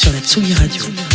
Sur 0.00 0.14
la 0.14 0.20
Tsugi 0.20 0.54
Radio. 0.54 1.09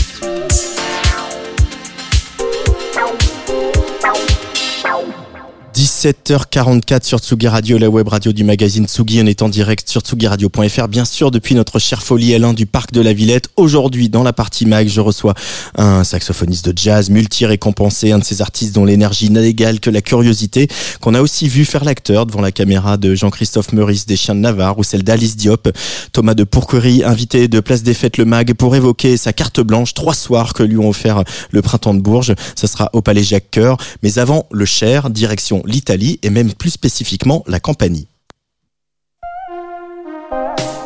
17h44 5.76 7.04
sur 7.04 7.20
Tsugi 7.20 7.50
Radio, 7.50 7.78
la 7.78 7.90
web 7.90 8.08
radio 8.08 8.32
du 8.32 8.46
magazine 8.46 8.88
Tsugi. 8.88 9.20
On 9.22 9.26
est 9.26 9.42
en 9.42 9.50
direct 9.50 9.90
sur 9.90 10.00
tsugiradio.fr, 10.00 10.88
bien 10.88 11.04
sûr, 11.04 11.32
depuis 11.32 11.54
notre 11.54 11.80
chère 11.80 12.02
folie 12.02 12.34
Alain 12.34 12.54
du 12.54 12.66
Parc 12.66 12.94
de 12.94 13.02
la 13.02 13.12
Villette. 13.12 13.50
Aujourd'hui, 13.58 14.08
dans 14.08 14.24
la 14.24 14.32
partie 14.32 14.66
mag, 14.66 14.88
je 14.88 15.02
reçois 15.02 15.34
un 15.76 16.06
saxophoniste 16.06 16.70
de 16.70 16.78
jazz 16.78 17.10
multi-récompensé, 17.10 18.14
un 18.14 18.20
de 18.20 18.24
ces 18.24 18.42
artistes 18.42 18.74
dont 18.74 18.86
l'énergie 18.86 19.30
n'a 19.30 19.42
d'égal 19.42 19.82
que 19.82 19.90
la 19.90 20.02
curiosité, 20.02 20.70
qu'on 21.02 21.14
a 21.14 21.22
aussi 21.22 21.50
vu 21.50 21.66
faire 21.66 21.84
l'acteur 21.84 22.26
devant 22.26 22.40
la 22.40 22.54
caméra 22.54 22.96
de 22.96 23.14
Jean-Christophe 23.14 23.74
Meurice 23.74 24.06
des 24.06 24.16
Chiens 24.16 24.36
de 24.36 24.40
Navarre 24.40 24.80
ou 24.80 24.84
celle 24.86 25.04
d'Alice 25.04 25.36
Diop. 25.36 25.68
Thomas 26.14 26.36
de 26.36 26.46
Pourquerie, 26.46 27.04
invité 27.04 27.50
de 27.50 27.60
Place 27.60 27.84
des 27.84 27.94
Fêtes 27.94 28.16
le 28.16 28.24
Mag 28.24 28.54
pour 28.54 28.78
évoquer 28.78 29.18
sa 29.18 29.34
carte 29.34 29.60
blanche, 29.60 29.94
trois 29.94 30.16
soirs 30.16 30.54
que 30.54 30.64
lui 30.64 30.78
ont 30.78 30.88
offert 30.88 31.26
le 31.52 31.62
printemps 31.62 31.94
de 31.94 32.00
Bourges. 32.00 32.34
Ce 32.56 32.66
sera 32.66 32.90
au 32.94 33.02
Palais 33.02 33.24
Jacques 33.24 33.52
Coeur. 33.52 33.76
Mais 34.04 34.20
avant, 34.20 34.48
le 34.52 34.64
Cher, 34.64 35.10
direction 35.10 35.65
l'Italie 35.66 36.20
et 36.22 36.30
même 36.30 36.54
plus 36.54 36.72
spécifiquement 36.72 37.44
la 37.48 37.60
Campanie. 37.60 38.08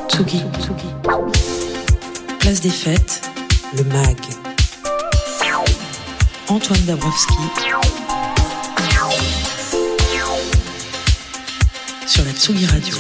Tsugi. 0.08 0.42
Place 2.40 2.62
des 2.62 2.70
fêtes, 2.70 3.22
le 3.78 3.84
MAG. 3.84 4.18
Antoine 6.48 6.82
Dabrowski. 6.86 7.34
Sur 12.08 12.26
la 12.26 12.32
Tsugi 12.32 12.66
Radio. 12.66 12.96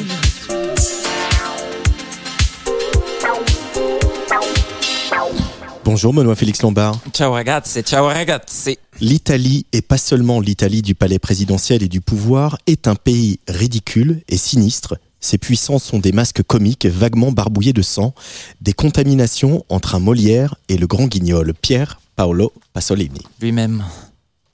Bonjour 5.83 6.13
Benoît 6.13 6.35
Félix 6.35 6.61
Lombard. 6.61 6.99
Ciao 7.11 7.33
ragazzi, 7.33 7.81
ciao 7.81 8.05
ragazzi. 8.05 8.77
L'Italie, 9.01 9.65
et 9.71 9.81
pas 9.81 9.97
seulement 9.97 10.41
l'Italie 10.41 10.81
du 10.81 10.93
palais 10.93 11.19
présidentiel 11.19 11.83
et 11.83 11.87
du 11.87 12.01
pouvoir, 12.01 12.57
est 12.67 12.85
un 12.85 12.95
pays 12.95 13.39
ridicule 13.47 14.21
et 14.27 14.35
sinistre. 14.35 14.97
Ses 15.21 15.37
puissances 15.37 15.85
sont 15.85 15.99
des 15.99 16.11
masques 16.11 16.43
comiques 16.43 16.85
vaguement 16.85 17.31
barbouillés 17.31 17.71
de 17.71 17.81
sang, 17.81 18.13
des 18.59 18.73
contaminations 18.73 19.63
entre 19.69 19.95
un 19.95 19.99
Molière 19.99 20.55
et 20.67 20.77
le 20.77 20.85
grand 20.85 21.07
guignol 21.07 21.53
Pierre 21.53 22.01
Paolo 22.17 22.51
Pasolini. 22.73 23.21
Lui-même. 23.39 23.85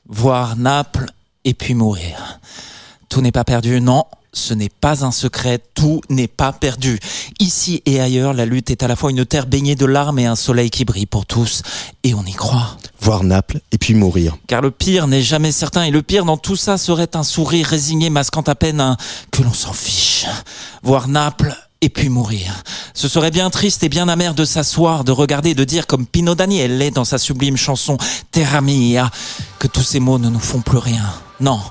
Voir 0.07 0.55
Naples 0.57 1.07
et 1.43 1.55
puis 1.55 1.73
mourir. 1.73 2.39
Tout 3.09 3.21
n'est 3.21 3.31
pas 3.31 3.43
perdu, 3.43 3.81
non. 3.81 4.03
Ce 4.35 4.53
n'est 4.53 4.69
pas 4.69 5.05
un 5.05 5.11
secret, 5.11 5.59
tout 5.73 6.01
n'est 6.09 6.27
pas 6.27 6.51
perdu. 6.51 6.99
Ici 7.39 7.81
et 7.85 8.01
ailleurs, 8.01 8.33
la 8.33 8.45
lutte 8.45 8.69
est 8.69 8.83
à 8.83 8.87
la 8.87 8.97
fois 8.97 9.09
une 9.09 9.25
terre 9.25 9.47
baignée 9.47 9.75
de 9.75 9.85
larmes 9.85 10.19
et 10.19 10.25
un 10.25 10.35
soleil 10.35 10.69
qui 10.69 10.83
brille 10.83 11.05
pour 11.05 11.25
tous. 11.25 11.63
Et 12.03 12.13
on 12.13 12.23
y 12.25 12.33
croit. 12.33 12.77
Voir 12.99 13.23
Naples 13.23 13.61
et 13.71 13.77
puis 13.77 13.95
mourir. 13.95 14.37
Car 14.47 14.61
le 14.61 14.71
pire 14.71 15.07
n'est 15.07 15.21
jamais 15.21 15.53
certain, 15.53 15.83
et 15.83 15.91
le 15.91 16.01
pire 16.01 16.25
dans 16.25 16.37
tout 16.37 16.57
ça 16.57 16.77
serait 16.77 17.15
un 17.15 17.23
sourire 17.23 17.65
résigné 17.65 18.09
masquant 18.09 18.41
à 18.41 18.55
peine 18.55 18.81
un 18.81 18.97
que 19.31 19.41
l'on 19.41 19.53
s'en 19.53 19.73
fiche. 19.73 20.25
Voir 20.83 21.07
Naples 21.07 21.55
et 21.79 21.89
puis 21.89 22.09
mourir. 22.09 22.63
Ce 22.93 23.07
serait 23.07 23.31
bien 23.31 23.49
triste 23.49 23.83
et 23.83 23.89
bien 23.89 24.09
amer 24.09 24.33
de 24.33 24.43
s'asseoir, 24.43 25.05
de 25.05 25.13
regarder 25.13 25.51
et 25.51 25.55
de 25.55 25.63
dire 25.63 25.87
comme 25.87 26.05
Pino 26.05 26.35
Daniel 26.35 26.77
l'est 26.77 26.91
dans 26.91 27.05
sa 27.05 27.17
sublime 27.17 27.55
chanson 27.55 27.97
Terra 28.31 28.59
Mia, 28.59 29.09
que 29.59 29.67
tous 29.67 29.83
ces 29.83 30.01
mots 30.01 30.19
ne 30.19 30.29
nous 30.29 30.39
font 30.39 30.59
plus 30.61 30.77
rien. 30.77 31.05
Non. 31.39 31.61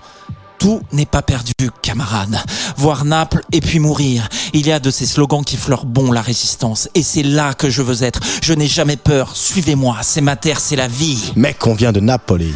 Tout 0.65 0.81
n'est 0.93 1.05
pas 1.05 1.21
perdu, 1.21 1.53
camarades. 1.83 2.39
Voir 2.79 3.05
Naples 3.05 3.43
et 3.53 3.61
puis 3.61 3.81
mourir. 3.81 4.27
Il 4.55 4.67
y 4.67 4.73
a 4.73 4.81
de 4.81 4.91
ces 4.91 5.05
slogans 5.05 5.45
qui 5.45 5.59
fleurent 5.59 5.85
bon 5.85 6.11
la 6.11 6.23
résistance. 6.23 6.89
Et 6.95 7.03
c'est 7.03 7.23
là 7.23 7.53
que 7.53 7.69
je 7.69 7.83
veux 7.83 8.03
être. 8.03 8.21
Je 8.43 8.55
n'ai 8.55 8.67
jamais 8.67 8.97
peur. 8.97 9.37
Suivez-moi. 9.37 9.99
C'est 10.01 10.23
ma 10.23 10.37
terre, 10.37 10.61
c'est 10.61 10.77
la 10.77 10.89
vie. 10.89 11.35
Mec, 11.37 11.67
on 11.67 11.75
vient 11.75 11.93
de 11.93 12.01
Napoli. 12.01 12.55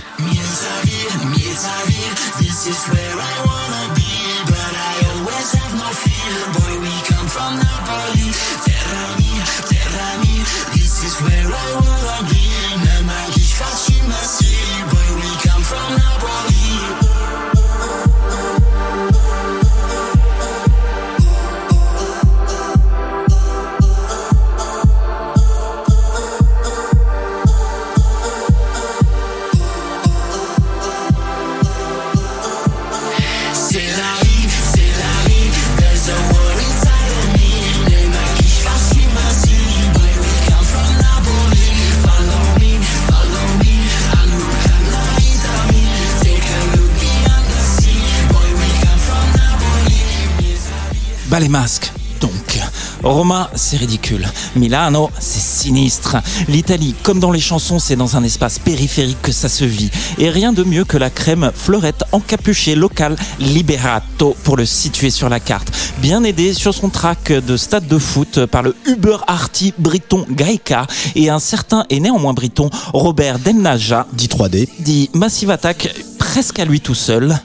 Les 51.39 51.49
masques. 51.49 51.93
Donc, 52.21 52.59
Roma, 53.05 53.49
c'est 53.55 53.77
ridicule. 53.77 54.27
Milano, 54.57 55.09
c'est 55.21 55.41
sinistre. 55.41 56.17
L'Italie, 56.49 56.97
comme 57.05 57.21
dans 57.21 57.31
les 57.31 57.39
chansons, 57.39 57.79
c'est 57.79 57.95
dans 57.95 58.17
un 58.17 58.25
espace 58.25 58.59
périphérique 58.59 59.23
que 59.23 59.31
ça 59.31 59.49
se 59.49 59.65
vit. 59.65 59.91
Et 60.19 60.31
rien 60.31 60.53
de 60.53 60.65
mieux 60.65 60.85
que 60.85 60.97
la 60.97 61.11
crème 61.11 61.53
fleurette 61.55 62.03
encapuchée 62.11 62.75
locale 62.75 63.15
Liberato 63.39 64.37
pour 64.43 64.57
le 64.57 64.67
situer 64.67 65.11
sur 65.11 65.29
la 65.29 65.39
carte. 65.39 65.71
Bien 65.99 66.25
aidé 66.25 66.55
sur 66.55 66.75
son 66.75 66.89
track 66.89 67.31
de 67.31 67.57
stade 67.57 67.87
de 67.87 67.99
foot 67.99 68.47
par 68.47 68.65
le 68.65 68.75
Uber 68.87 69.19
Arty 69.29 69.75
briton 69.79 70.27
Gaïka 70.29 70.89
et 71.15 71.31
un 71.31 71.39
certain 71.39 71.85
et 71.89 72.01
néanmoins 72.01 72.33
briton 72.33 72.69
Robert 72.93 73.39
Delnaja, 73.39 74.09
Dit 74.13 74.27
3D, 74.27 74.69
dit 74.81 75.09
Massive 75.15 75.51
Attack 75.51 75.95
presque 76.19 76.59
à 76.59 76.65
lui 76.65 76.81
tout 76.81 76.97
seul. 76.97 77.39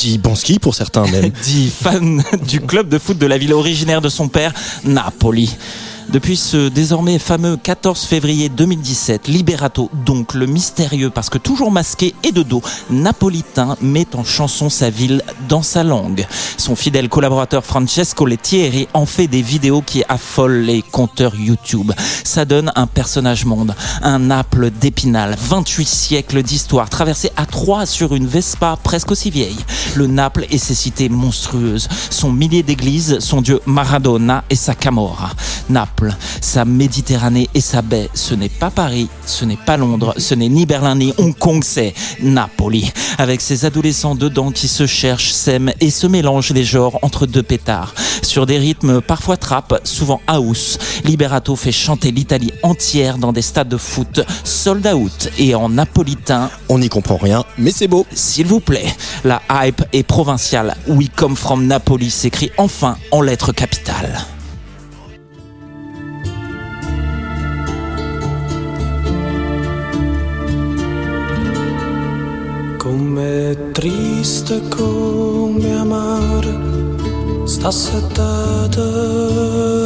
Dit 0.00 0.18
Banski 0.18 0.58
pour 0.58 0.74
certains 0.74 1.06
même. 1.06 1.30
dit 1.42 1.70
fan 1.70 2.22
du 2.46 2.60
club 2.60 2.88
de 2.88 2.98
foot 2.98 3.18
de 3.18 3.26
la 3.26 3.38
ville 3.38 3.52
originaire 3.52 4.00
de 4.00 4.08
son 4.08 4.28
père, 4.28 4.52
Napoli. 4.84 5.56
Depuis 6.10 6.38
ce 6.38 6.70
désormais 6.70 7.18
fameux 7.18 7.58
14 7.58 8.04
février 8.04 8.48
2017, 8.48 9.28
Liberato, 9.28 9.90
donc 10.06 10.32
le 10.32 10.46
mystérieux 10.46 11.10
parce 11.10 11.28
que 11.28 11.36
toujours 11.36 11.70
masqué 11.70 12.14
et 12.24 12.32
de 12.32 12.42
dos, 12.42 12.62
napolitain 12.88 13.76
met 13.82 14.16
en 14.16 14.24
chanson 14.24 14.70
sa 14.70 14.88
ville 14.88 15.22
dans 15.50 15.62
sa 15.62 15.84
langue. 15.84 16.26
Son 16.56 16.76
fidèle 16.76 17.10
collaborateur 17.10 17.62
Francesco 17.62 18.24
Lettieri 18.24 18.88
en 18.94 19.04
fait 19.04 19.26
des 19.26 19.42
vidéos 19.42 19.82
qui 19.82 20.02
affolent 20.08 20.62
les 20.62 20.80
compteurs 20.80 21.34
YouTube. 21.34 21.92
Ça 22.24 22.46
donne 22.46 22.72
un 22.74 22.86
personnage 22.86 23.44
monde, 23.44 23.74
un 24.00 24.18
Naples 24.18 24.70
d'Épinal, 24.70 25.36
28 25.38 25.86
siècles 25.86 26.42
d'histoire, 26.42 26.88
traversé 26.88 27.30
à 27.36 27.44
trois 27.44 27.84
sur 27.84 28.14
une 28.14 28.26
Vespa 28.26 28.78
presque 28.82 29.10
aussi 29.10 29.30
vieille. 29.30 29.58
Le 29.94 30.06
Naples 30.06 30.46
et 30.50 30.58
ses 30.58 30.74
cités 30.74 31.10
monstrueuses, 31.10 31.86
son 32.08 32.32
millier 32.32 32.62
d'églises, 32.62 33.18
son 33.18 33.42
dieu 33.42 33.60
Maradona 33.66 34.42
et 34.48 34.56
sa 34.56 34.74
Camorra. 34.74 35.32
Naples, 35.98 36.16
sa 36.40 36.64
Méditerranée 36.64 37.48
et 37.54 37.60
sa 37.60 37.82
baie, 37.82 38.08
ce 38.14 38.34
n'est 38.34 38.48
pas 38.48 38.70
Paris, 38.70 39.08
ce 39.26 39.44
n'est 39.44 39.56
pas 39.56 39.76
Londres, 39.76 40.14
ce 40.16 40.34
n'est 40.34 40.48
ni 40.48 40.64
Berlin 40.64 40.94
ni 40.94 41.12
Hong 41.18 41.36
Kong, 41.36 41.62
c'est 41.64 41.92
Napoli. 42.22 42.90
Avec 43.18 43.40
ses 43.40 43.64
adolescents 43.64 44.14
dedans 44.14 44.52
qui 44.52 44.68
se 44.68 44.86
cherchent, 44.86 45.32
s'aiment 45.32 45.72
et 45.80 45.90
se 45.90 46.06
mélangent 46.06 46.52
les 46.52 46.62
genres 46.62 47.00
entre 47.02 47.26
deux 47.26 47.42
pétards. 47.42 47.94
Sur 48.22 48.46
des 48.46 48.58
rythmes 48.58 49.00
parfois 49.00 49.36
trap, 49.36 49.80
souvent 49.82 50.20
house, 50.28 50.78
Liberato 51.04 51.56
fait 51.56 51.72
chanter 51.72 52.12
l'Italie 52.12 52.52
entière 52.62 53.18
dans 53.18 53.32
des 53.32 53.42
stades 53.42 53.68
de 53.68 53.76
foot 53.76 54.20
sold 54.44 54.86
out 54.86 55.30
et 55.38 55.54
en 55.56 55.68
napolitain 55.68 56.50
On 56.68 56.78
n'y 56.78 56.88
comprend 56.88 57.16
rien, 57.16 57.44
mais 57.56 57.72
c'est 57.72 57.88
beau. 57.88 58.06
s'il 58.14 58.46
vous 58.46 58.60
plaît, 58.60 58.86
la 59.24 59.42
hype 59.50 59.82
est 59.92 60.04
provinciale. 60.04 60.76
We 60.86 61.08
come 61.16 61.34
from 61.34 61.66
Napoli 61.66 62.10
s'écrit 62.10 62.50
enfin 62.56 62.96
en 63.10 63.20
lettres 63.20 63.52
capitales. 63.52 64.26
Triste 73.72 74.60
come 74.68 75.78
amare, 75.78 76.52
sta 77.44 77.70
settata 77.70 78.82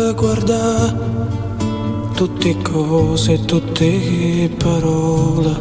e 0.09 0.15
guarda 0.15 0.95
tutte 2.15 2.57
cose, 2.63 3.45
tutte 3.45 4.51
parole 4.57 5.57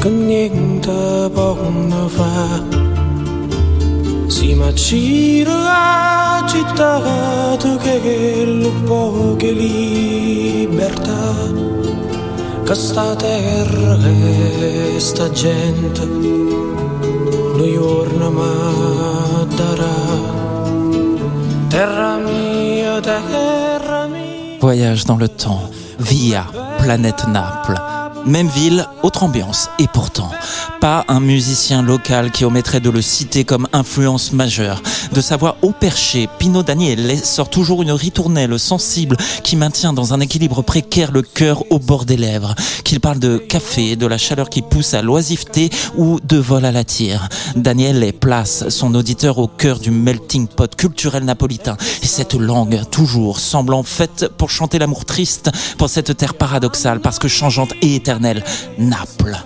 che 0.00 0.08
niente 0.08 1.30
possono 1.32 2.08
fare. 2.08 2.82
Si 4.26 4.54
ma 4.54 4.72
gira 4.72 5.52
la 5.52 6.44
città 6.48 7.56
che 7.82 8.44
lo 8.44 8.70
poche 8.84 9.52
libertà 9.52 11.24
che 12.64 12.74
sta 12.74 13.14
terra 13.14 13.98
e 13.98 14.96
sta 14.98 15.30
gente 15.30 16.04
lo 16.04 17.72
giorno 17.72 18.30
ma 18.30 19.44
darà 19.54 19.94
terra 21.68 22.16
mia 22.16 23.00
terra 23.00 24.06
mia 24.06 24.58
Voyage 24.60 25.04
dans 25.04 25.18
le 25.18 25.28
temps, 25.28 25.68
via 25.98 26.46
Planète 26.78 27.26
Naples. 27.28 27.93
Même 28.26 28.48
ville, 28.48 28.88
autre 29.02 29.22
ambiance. 29.22 29.68
Et 29.78 29.86
pourtant, 29.86 30.30
pas 30.80 31.04
un 31.08 31.20
musicien 31.20 31.82
local 31.82 32.30
qui 32.30 32.46
omettrait 32.46 32.80
de 32.80 32.88
le 32.88 33.02
citer 33.02 33.44
comme 33.44 33.68
influence 33.74 34.32
majeure. 34.32 34.82
De 35.12 35.20
sa 35.20 35.36
voix 35.36 35.58
au 35.60 35.72
perché, 35.72 36.26
Pino 36.38 36.62
Daniele 36.62 37.18
sort 37.22 37.50
toujours 37.50 37.82
une 37.82 37.92
ritournelle 37.92 38.58
sensible 38.58 39.18
qui 39.42 39.56
maintient 39.56 39.92
dans 39.92 40.14
un 40.14 40.20
équilibre 40.20 40.62
précaire 40.62 41.12
le 41.12 41.20
cœur 41.20 41.70
au 41.70 41.78
bord 41.78 42.06
des 42.06 42.16
lèvres. 42.16 42.54
Qu'il 42.82 42.98
parle 43.00 43.18
de 43.18 43.36
café, 43.36 43.94
de 43.94 44.06
la 44.06 44.16
chaleur 44.16 44.48
qui 44.48 44.62
pousse 44.62 44.94
à 44.94 45.02
l'oisiveté 45.02 45.68
ou 45.98 46.18
de 46.20 46.38
vol 46.38 46.64
à 46.64 46.72
la 46.72 46.84
tire. 46.84 47.28
Daniele 47.56 48.14
place 48.14 48.70
son 48.70 48.94
auditeur 48.94 49.36
au 49.36 49.48
cœur 49.48 49.78
du 49.78 49.90
melting 49.90 50.46
pot 50.46 50.74
culturel 50.74 51.24
napolitain. 51.24 51.76
Et 52.02 52.06
cette 52.06 52.34
langue, 52.34 52.80
toujours 52.90 53.38
semblant 53.38 53.82
faite 53.82 54.30
pour 54.38 54.48
chanter 54.48 54.78
l'amour 54.78 55.04
triste, 55.04 55.50
pour 55.76 55.90
cette 55.90 56.16
terre 56.16 56.34
paradoxale, 56.34 57.00
parce 57.00 57.18
que 57.18 57.28
changeante 57.28 57.74
et 57.82 57.94
éternelle, 57.94 58.13
Naples. 58.20 59.36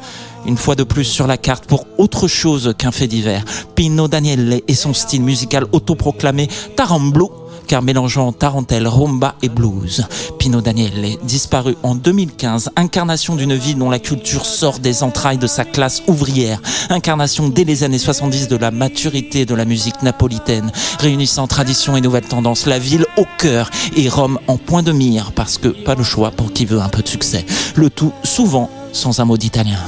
Une 0.46 0.56
fois 0.56 0.74
de 0.74 0.84
plus 0.84 1.04
sur 1.04 1.26
la 1.26 1.36
carte 1.36 1.66
pour 1.66 1.86
autre 1.98 2.28
chose 2.28 2.74
qu'un 2.78 2.92
fait 2.92 3.06
divers. 3.06 3.44
Pino 3.74 4.08
Daniele 4.08 4.62
et 4.66 4.74
son 4.74 4.94
style 4.94 5.22
musical 5.22 5.66
autoproclamé 5.72 6.48
Taramblo, 6.76 7.47
car 7.68 7.82
mélangeant 7.82 8.32
tarentelle, 8.32 8.88
rumba 8.88 9.36
et 9.42 9.48
blues. 9.48 10.06
Pino 10.38 10.60
Daniele, 10.60 11.18
disparu 11.22 11.76
en 11.82 11.94
2015, 11.94 12.70
incarnation 12.76 13.36
d'une 13.36 13.54
vie 13.54 13.74
dont 13.74 13.90
la 13.90 13.98
culture 13.98 14.46
sort 14.46 14.78
des 14.80 15.02
entrailles 15.02 15.38
de 15.38 15.46
sa 15.46 15.64
classe 15.64 16.02
ouvrière, 16.08 16.60
incarnation 16.90 17.48
dès 17.48 17.64
les 17.64 17.84
années 17.84 17.98
70 17.98 18.48
de 18.48 18.56
la 18.56 18.70
maturité 18.70 19.44
de 19.44 19.54
la 19.54 19.64
musique 19.64 20.02
napolitaine, 20.02 20.72
réunissant 20.98 21.46
tradition 21.46 21.96
et 21.96 22.00
nouvelles 22.00 22.24
tendances, 22.24 22.66
la 22.66 22.78
ville 22.78 23.06
au 23.16 23.24
cœur 23.38 23.70
et 23.94 24.08
Rome 24.08 24.38
en 24.48 24.56
point 24.56 24.82
de 24.82 24.92
mire, 24.92 25.32
parce 25.32 25.58
que 25.58 25.68
pas 25.68 25.94
le 25.94 26.02
choix 26.02 26.30
pour 26.30 26.52
qui 26.52 26.64
veut 26.64 26.80
un 26.80 26.88
peu 26.88 27.02
de 27.02 27.08
succès. 27.08 27.44
Le 27.76 27.90
tout 27.90 28.12
souvent 28.24 28.70
sans 28.92 29.20
un 29.20 29.26
mot 29.26 29.36
d'italien. 29.36 29.78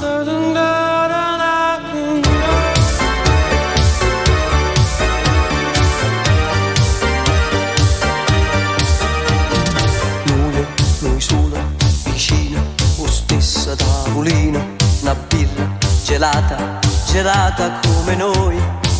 Gelata, 16.21 16.79
gelata 17.07 17.79
come 17.81 18.15
noi, 18.15 18.55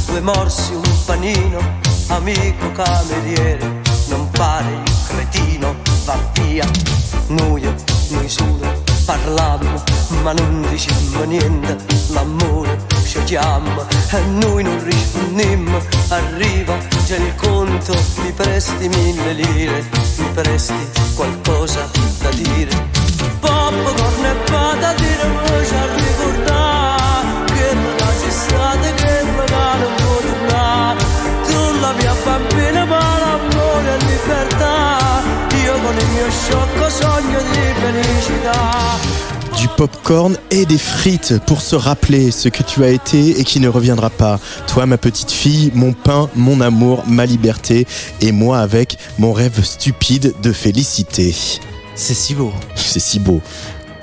due 0.07 0.21
morsi, 0.21 0.73
un 0.73 1.06
panino, 1.06 1.59
amico 2.07 2.71
cameriere, 2.71 3.79
non 4.07 4.27
pare 4.31 4.81
il 4.83 4.91
cretino, 5.07 5.75
va 6.06 6.18
via. 6.33 6.68
Noi, 7.27 7.62
noi 8.09 8.27
solo, 8.27 8.81
parlammo, 9.06 9.83
ma 10.23 10.33
non 10.33 10.65
dicemmo 10.68 11.23
niente, 11.25 11.77
l'amore 12.09 12.88
ci 13.06 13.23
chiama 13.25 13.85
e 14.09 14.19
noi 14.21 14.63
non 14.63 14.83
rispondemmo, 14.83 15.77
arriva, 16.09 16.75
c'è 17.06 17.18
il 17.18 17.35
conto, 17.35 17.94
mi 18.23 18.31
presti 18.31 18.88
mille 18.88 19.33
lire, 19.33 19.85
mi 20.18 20.25
presti 20.33 20.89
qualcosa 21.13 21.88
da 22.19 22.29
dire. 22.31 22.89
Popcorn 23.39 24.25
e 24.25 24.33
patatine 24.50 25.65
ci 25.65 25.75
a 25.75 25.85
ricordare 25.94 26.70
Tu 31.91 31.97
la 31.97 32.03
mia 32.03 32.13
bambina 32.25 32.85
ma 32.85 32.99
l'amore 33.19 33.89
e 33.89 33.97
libertà, 34.05 35.23
io 35.63 35.73
con 35.73 35.97
il 35.97 36.07
mio 36.07 36.29
sciocco 36.29 36.89
sogno 36.89 37.39
di 37.51 37.59
felicità. 37.81 38.99
Du 39.57 39.67
popcorn 39.75 40.38
et 40.49 40.65
des 40.65 40.77
frites 40.77 41.39
pour 41.45 41.61
se 41.61 41.75
rappeler 41.75 42.31
ce 42.31 42.49
que 42.49 42.63
tu 42.63 42.83
as 42.83 42.89
été 42.89 43.39
et 43.39 43.43
qui 43.43 43.59
ne 43.59 43.67
reviendra 43.67 44.09
pas. 44.09 44.39
Toi, 44.67 44.85
ma 44.85 44.97
petite 44.97 45.31
fille, 45.31 45.71
mon 45.75 45.93
pain, 45.93 46.29
mon 46.35 46.61
amour, 46.61 47.03
ma 47.07 47.25
liberté 47.25 47.85
et 48.21 48.31
moi 48.31 48.59
avec 48.59 48.97
mon 49.19 49.33
rêve 49.33 49.63
stupide 49.63 50.33
de 50.41 50.53
félicité. 50.53 51.35
C'est 51.95 52.13
si 52.13 52.33
beau. 52.33 52.53
C'est 52.75 52.99
si 52.99 53.19
beau. 53.19 53.41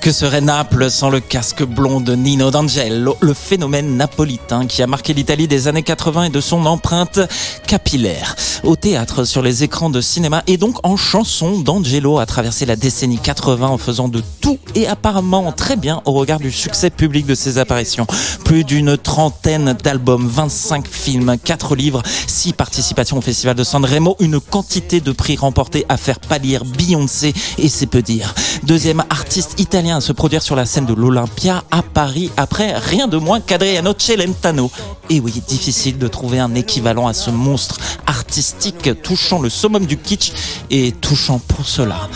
Que 0.00 0.12
serait 0.12 0.40
Naples 0.40 0.90
sans 0.90 1.10
le 1.10 1.18
casque 1.18 1.64
blond 1.64 2.00
de 2.00 2.14
Nino 2.14 2.50
D'Angelo, 2.50 3.16
le 3.20 3.34
phénomène 3.34 3.96
napolitain 3.96 4.66
qui 4.66 4.80
a 4.82 4.86
marqué 4.86 5.12
l'Italie 5.12 5.48
des 5.48 5.66
années 5.66 5.82
80 5.82 6.24
et 6.24 6.30
de 6.30 6.40
son 6.40 6.64
empreinte 6.66 7.18
capillaire? 7.66 8.36
Au 8.62 8.76
théâtre, 8.76 9.24
sur 9.24 9.42
les 9.42 9.64
écrans 9.64 9.90
de 9.90 10.00
cinéma 10.00 10.42
et 10.46 10.56
donc 10.56 10.76
en 10.86 10.96
chanson, 10.96 11.58
D'Angelo 11.58 12.18
a 12.18 12.26
traversé 12.26 12.64
la 12.64 12.76
décennie 12.76 13.18
80 13.18 13.66
en 13.66 13.78
faisant 13.78 14.08
de 14.08 14.22
tout 14.40 14.58
et 14.74 14.86
apparemment 14.86 15.50
très 15.52 15.76
bien 15.76 16.00
au 16.04 16.12
regard 16.12 16.38
du 16.38 16.52
succès 16.52 16.90
public 16.90 17.26
de 17.26 17.34
ses 17.34 17.58
apparitions. 17.58 18.06
Plus 18.44 18.64
d'une 18.64 18.96
trentaine 18.96 19.76
d'albums, 19.82 20.28
25 20.28 20.86
films, 20.86 21.36
4 21.42 21.74
livres, 21.74 22.02
6 22.26 22.52
participations 22.52 23.18
au 23.18 23.22
Festival 23.22 23.56
de 23.56 23.64
Sanremo, 23.64 24.16
une 24.20 24.40
quantité 24.40 25.00
de 25.00 25.12
prix 25.12 25.36
remportés 25.36 25.84
à 25.88 25.96
faire 25.96 26.20
pâlir 26.20 26.64
Beyoncé 26.64 27.34
et 27.58 27.68
c'est 27.68 27.86
peu 27.86 28.02
dire. 28.02 28.34
Deuxième 28.62 29.04
artiste 29.10 29.58
italien 29.58 29.87
à 29.96 30.00
se 30.00 30.12
produire 30.12 30.42
sur 30.42 30.56
la 30.56 30.66
scène 30.66 30.86
de 30.86 30.94
l'Olympia 30.94 31.64
à 31.70 31.82
Paris 31.82 32.30
après 32.36 32.76
rien 32.78 33.08
de 33.08 33.16
moins 33.16 33.40
qu'Adriano 33.40 33.94
Celentano. 33.96 34.70
Et 35.10 35.20
oui, 35.20 35.42
difficile 35.46 35.98
de 35.98 36.08
trouver 36.08 36.38
un 36.38 36.54
équivalent 36.54 37.06
à 37.06 37.14
ce 37.14 37.30
monstre 37.30 37.78
artistique 38.06 39.02
touchant 39.02 39.40
le 39.40 39.48
summum 39.48 39.86
du 39.86 39.96
kitsch 39.96 40.32
et 40.70 40.92
touchant 40.92 41.38
pour 41.38 41.66
cela. 41.66 42.08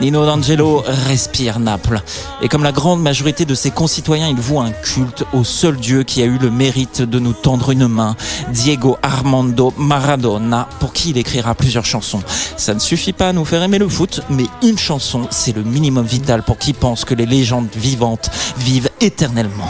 Nino 0.00 0.24
D'Angelo 0.24 0.82
respire 1.06 1.58
Naples. 1.58 2.00
Et 2.40 2.48
comme 2.48 2.62
la 2.62 2.72
grande 2.72 3.02
majorité 3.02 3.44
de 3.44 3.54
ses 3.54 3.70
concitoyens, 3.70 4.28
il 4.28 4.36
voue 4.36 4.58
un 4.58 4.70
culte 4.70 5.24
au 5.34 5.44
seul 5.44 5.76
Dieu 5.76 6.04
qui 6.04 6.22
a 6.22 6.24
eu 6.24 6.38
le 6.38 6.50
mérite 6.50 7.02
de 7.02 7.18
nous 7.18 7.34
tendre 7.34 7.70
une 7.70 7.86
main, 7.86 8.16
Diego 8.48 8.96
Armando 9.02 9.74
Maradona, 9.76 10.68
pour 10.78 10.94
qui 10.94 11.10
il 11.10 11.18
écrira 11.18 11.54
plusieurs 11.54 11.84
chansons. 11.84 12.22
Ça 12.56 12.72
ne 12.72 12.78
suffit 12.78 13.12
pas 13.12 13.28
à 13.28 13.32
nous 13.34 13.44
faire 13.44 13.62
aimer 13.62 13.78
le 13.78 13.88
foot, 13.88 14.22
mais 14.30 14.46
une 14.62 14.78
chanson, 14.78 15.28
c'est 15.30 15.54
le 15.54 15.62
minimum 15.62 16.06
vital 16.06 16.42
pour 16.42 16.56
qui 16.56 16.72
pense 16.72 17.04
que 17.04 17.14
les 17.14 17.26
légendes 17.26 17.68
vivantes 17.76 18.30
vivent 18.56 18.90
éternellement. 19.00 19.68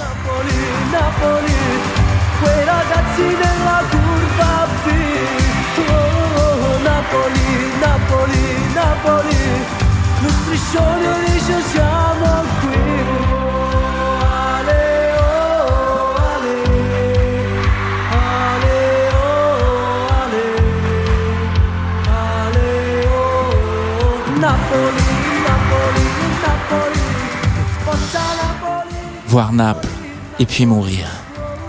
Voir 29.30 29.52
Naples 29.52 29.86
et 30.40 30.44
puis 30.44 30.66
mourir. 30.66 31.06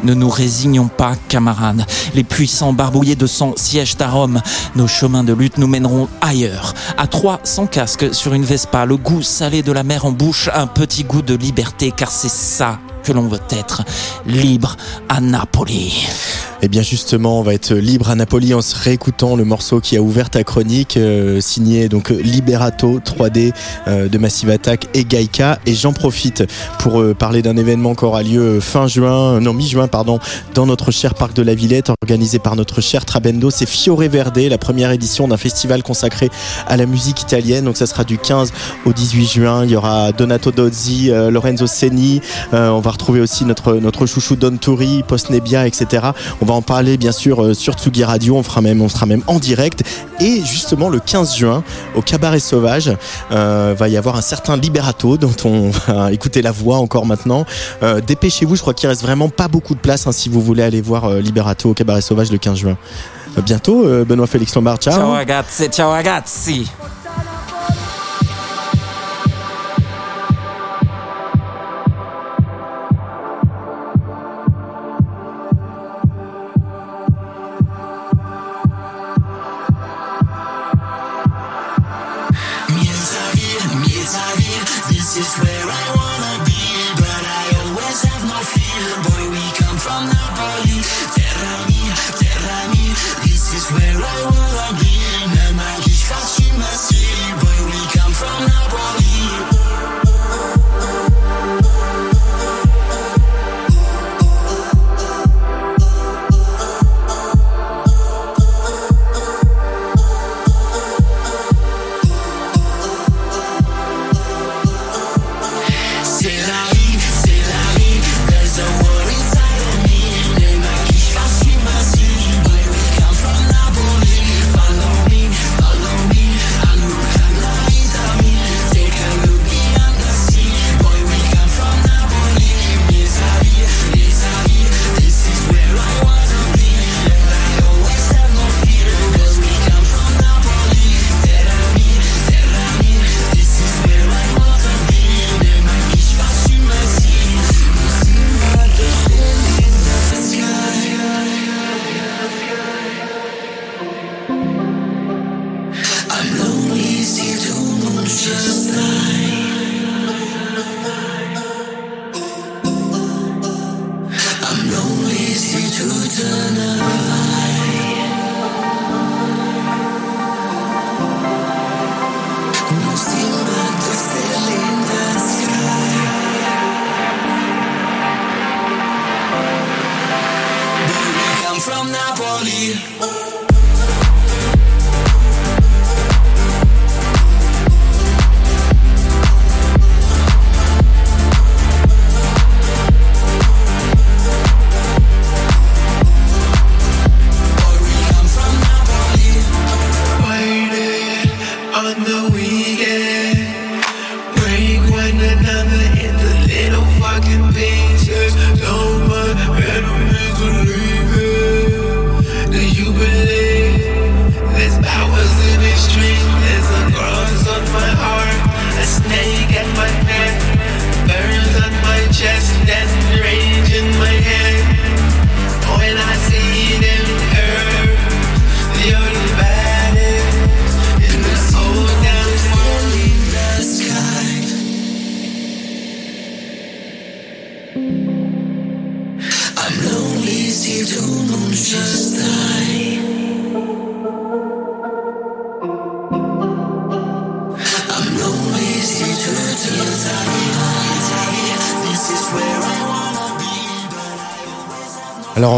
Ne 0.03 0.15
nous 0.15 0.29
résignons 0.29 0.87
pas, 0.87 1.13
camarades. 1.27 1.85
Les 2.15 2.23
puissants 2.23 2.73
barbouillés 2.73 3.15
de 3.15 3.27
sang 3.27 3.53
siègent 3.55 3.97
à 3.99 4.09
Rome. 4.09 4.41
Nos 4.75 4.87
chemins 4.87 5.23
de 5.23 5.33
lutte 5.33 5.59
nous 5.59 5.67
mèneront 5.67 6.07
ailleurs. 6.21 6.73
À 6.97 7.05
trois, 7.05 7.39
sans 7.43 7.67
casque, 7.67 8.15
sur 8.15 8.33
une 8.33 8.45
Vespa, 8.45 8.85
le 8.85 8.97
goût 8.97 9.21
salé 9.21 9.61
de 9.61 9.71
la 9.71 9.83
mer 9.83 10.05
en 10.05 10.11
bouche, 10.11 10.49
un 10.55 10.65
petit 10.65 11.03
goût 11.03 11.21
de 11.21 11.35
liberté, 11.35 11.93
car 11.95 12.09
c'est 12.09 12.31
ça 12.31 12.79
que 13.03 13.11
l'on 13.11 13.27
veut 13.27 13.39
être. 13.51 13.83
Libre 14.25 14.75
à 15.07 15.21
Napoli. 15.21 16.07
Et 16.63 16.67
bien 16.67 16.83
justement, 16.83 17.39
on 17.39 17.41
va 17.41 17.55
être 17.55 17.73
libre 17.73 18.11
à 18.11 18.15
Napoli 18.15 18.53
en 18.53 18.61
se 18.61 18.75
réécoutant 18.75 19.35
le 19.35 19.43
morceau 19.43 19.79
qui 19.79 19.97
a 19.97 20.01
ouvert 20.01 20.29
ta 20.29 20.43
chronique, 20.43 20.95
euh, 20.95 21.41
signé 21.41 21.89
donc 21.89 22.09
Liberato 22.09 22.99
3D 22.99 23.51
euh, 23.87 24.07
de 24.07 24.17
Massive 24.19 24.51
Attack 24.51 24.87
et 24.93 25.03
Gaika. 25.03 25.57
Et 25.65 25.73
j'en 25.73 25.91
profite 25.91 26.43
pour 26.77 27.01
euh, 27.01 27.15
parler 27.15 27.41
d'un 27.41 27.57
événement 27.57 27.95
qui 27.95 28.05
aura 28.05 28.21
lieu 28.21 28.59
fin 28.59 28.85
juin, 28.85 29.39
non 29.39 29.55
mi-juin 29.55 29.87
pardon, 29.87 30.19
dans 30.53 30.67
notre 30.67 30.91
cher 30.91 31.15
parc 31.15 31.33
de 31.33 31.41
la 31.41 31.55
Villette, 31.55 31.89
organisé 32.03 32.37
par 32.37 32.55
notre 32.55 32.79
cher 32.79 33.05
Trabendo. 33.05 33.49
C'est 33.49 33.67
Fiore 33.67 34.01
Verde, 34.01 34.37
la 34.37 34.59
première 34.59 34.91
édition 34.91 35.27
d'un 35.27 35.37
festival 35.37 35.81
consacré 35.81 36.29
à 36.67 36.77
la 36.77 36.85
musique 36.85 37.23
italienne. 37.23 37.65
Donc 37.65 37.77
ça 37.77 37.87
sera 37.87 38.03
du 38.03 38.19
15 38.19 38.53
au 38.85 38.93
18 38.93 39.25
juin. 39.25 39.65
Il 39.65 39.71
y 39.71 39.75
aura 39.75 40.11
Donato 40.11 40.51
Dozzi, 40.51 41.09
Lorenzo 41.09 41.65
Seni. 41.65 42.21
on 42.51 42.81
va 42.81 42.91
retrouver 42.91 43.19
aussi 43.19 43.45
notre 43.45 43.73
notre 43.77 44.05
chouchou 44.05 44.35
Don 44.35 44.57
Turi, 44.57 45.01
Post 45.07 45.31
Nebia, 45.31 45.65
etc. 45.65 46.11
en 46.53 46.61
parler 46.61 46.97
bien 46.97 47.11
sûr 47.11 47.55
sur 47.55 47.73
Tsugi 47.73 48.03
Radio. 48.03 48.35
On 48.37 48.43
fera 48.43 48.61
même 48.61 48.81
on 48.81 48.89
sera 48.89 49.05
même 49.05 49.23
en 49.27 49.39
direct. 49.39 49.83
Et 50.19 50.43
justement 50.43 50.89
le 50.89 50.99
15 50.99 51.35
juin 51.35 51.63
au 51.95 52.01
Cabaret 52.01 52.39
Sauvage 52.39 52.91
euh, 53.31 53.75
va 53.77 53.89
y 53.89 53.97
avoir 53.97 54.15
un 54.15 54.21
certain 54.21 54.57
Liberato 54.57 55.17
dont 55.17 55.35
on 55.45 55.69
va 55.87 56.11
écouter 56.11 56.41
la 56.41 56.51
voix 56.51 56.77
encore 56.77 57.05
maintenant. 57.05 57.45
Euh, 57.83 58.01
dépêchez-vous, 58.01 58.55
je 58.55 58.61
crois 58.61 58.73
qu'il 58.73 58.89
reste 58.89 59.01
vraiment 59.01 59.29
pas 59.29 59.47
beaucoup 59.47 59.75
de 59.75 59.79
place 59.79 60.07
hein, 60.07 60.11
si 60.11 60.29
vous 60.29 60.41
voulez 60.41 60.63
aller 60.63 60.81
voir 60.81 61.05
euh, 61.05 61.19
Liberato 61.19 61.69
au 61.69 61.73
Cabaret 61.73 62.01
Sauvage 62.01 62.31
le 62.31 62.37
15 62.37 62.57
juin. 62.57 62.77
Euh, 63.37 63.41
bientôt, 63.41 63.85
euh, 63.85 64.03
Benoît 64.05 64.27
Félix 64.27 64.53
Lombard. 64.55 64.77
Ciao. 64.77 64.93
Ciao 64.93 65.11
ragazzi, 65.11 65.67
ciao 65.69 65.89
ragazzi. 65.89 66.69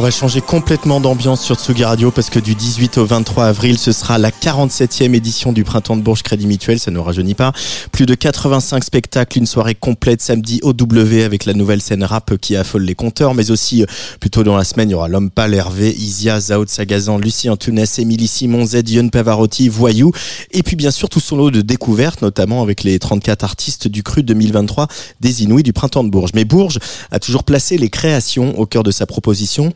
Va 0.03 0.11
changer 0.11 0.41
complètement 0.41 0.99
d'ambiance 0.99 1.41
sur 1.41 1.55
Tsugi 1.55 1.85
Radio 1.85 2.11
parce 2.11 2.29
que 2.29 2.37
du 2.37 2.55
18 2.55 2.97
au 2.97 3.05
23 3.05 3.45
avril, 3.45 3.77
ce 3.77 3.93
sera 3.93 4.17
la 4.17 4.31
47e 4.31 5.13
édition 5.13 5.53
du 5.53 5.63
Printemps 5.63 5.95
de 5.95 6.01
Bourges 6.01 6.23
Crédit 6.23 6.45
Mutuel, 6.45 6.77
ça 6.77 6.91
ne 6.91 6.99
rajeunit 6.99 7.35
pas. 7.35 7.53
Plus 7.93 8.05
de 8.05 8.13
85 8.13 8.83
spectacles, 8.83 9.37
une 9.37 9.45
soirée 9.45 9.75
complète 9.75 10.21
samedi 10.21 10.59
au 10.61 10.73
W 10.73 11.23
avec 11.23 11.45
la 11.45 11.53
nouvelle 11.53 11.81
scène 11.81 12.03
rap 12.03 12.35
qui 12.35 12.57
affole 12.57 12.83
les 12.83 12.95
compteurs, 12.95 13.33
mais 13.33 13.49
aussi 13.49 13.83
euh, 13.83 13.85
plutôt 14.19 14.43
dans 14.43 14.57
la 14.57 14.65
semaine, 14.65 14.89
il 14.89 14.91
y 14.91 14.95
aura 14.95 15.07
L'Homme 15.07 15.31
Pâle, 15.31 15.53
Hervé, 15.53 15.95
Isia, 15.97 16.37
Zao 16.37 16.65
de 16.65 16.69
Sagazan, 16.69 17.17
Lucie 17.17 17.49
Antunes, 17.49 17.85
Émilie 17.97 18.27
Simon, 18.27 18.65
Z, 18.65 18.81
Yon 18.89 19.07
Pavarotti, 19.07 19.69
Voyou, 19.69 20.11
et 20.51 20.63
puis 20.63 20.75
bien 20.75 20.91
sûr 20.91 21.07
tout 21.07 21.21
son 21.21 21.37
lot 21.37 21.49
de 21.49 21.61
découvertes, 21.61 22.21
notamment 22.21 22.61
avec 22.61 22.83
les 22.83 22.99
34 22.99 23.45
artistes 23.45 23.87
du 23.87 24.03
cru 24.03 24.21
2023 24.21 24.89
des 25.21 25.43
Inouïs 25.43 25.63
du 25.63 25.71
Printemps 25.71 26.03
de 26.03 26.09
Bourges. 26.09 26.31
Mais 26.35 26.43
Bourges 26.43 26.79
a 27.11 27.19
toujours 27.19 27.45
placé 27.45 27.77
les 27.77 27.89
créations 27.89 28.59
au 28.59 28.65
cœur 28.65 28.83
de 28.83 28.91
sa 28.91 29.05
proposition 29.05 29.71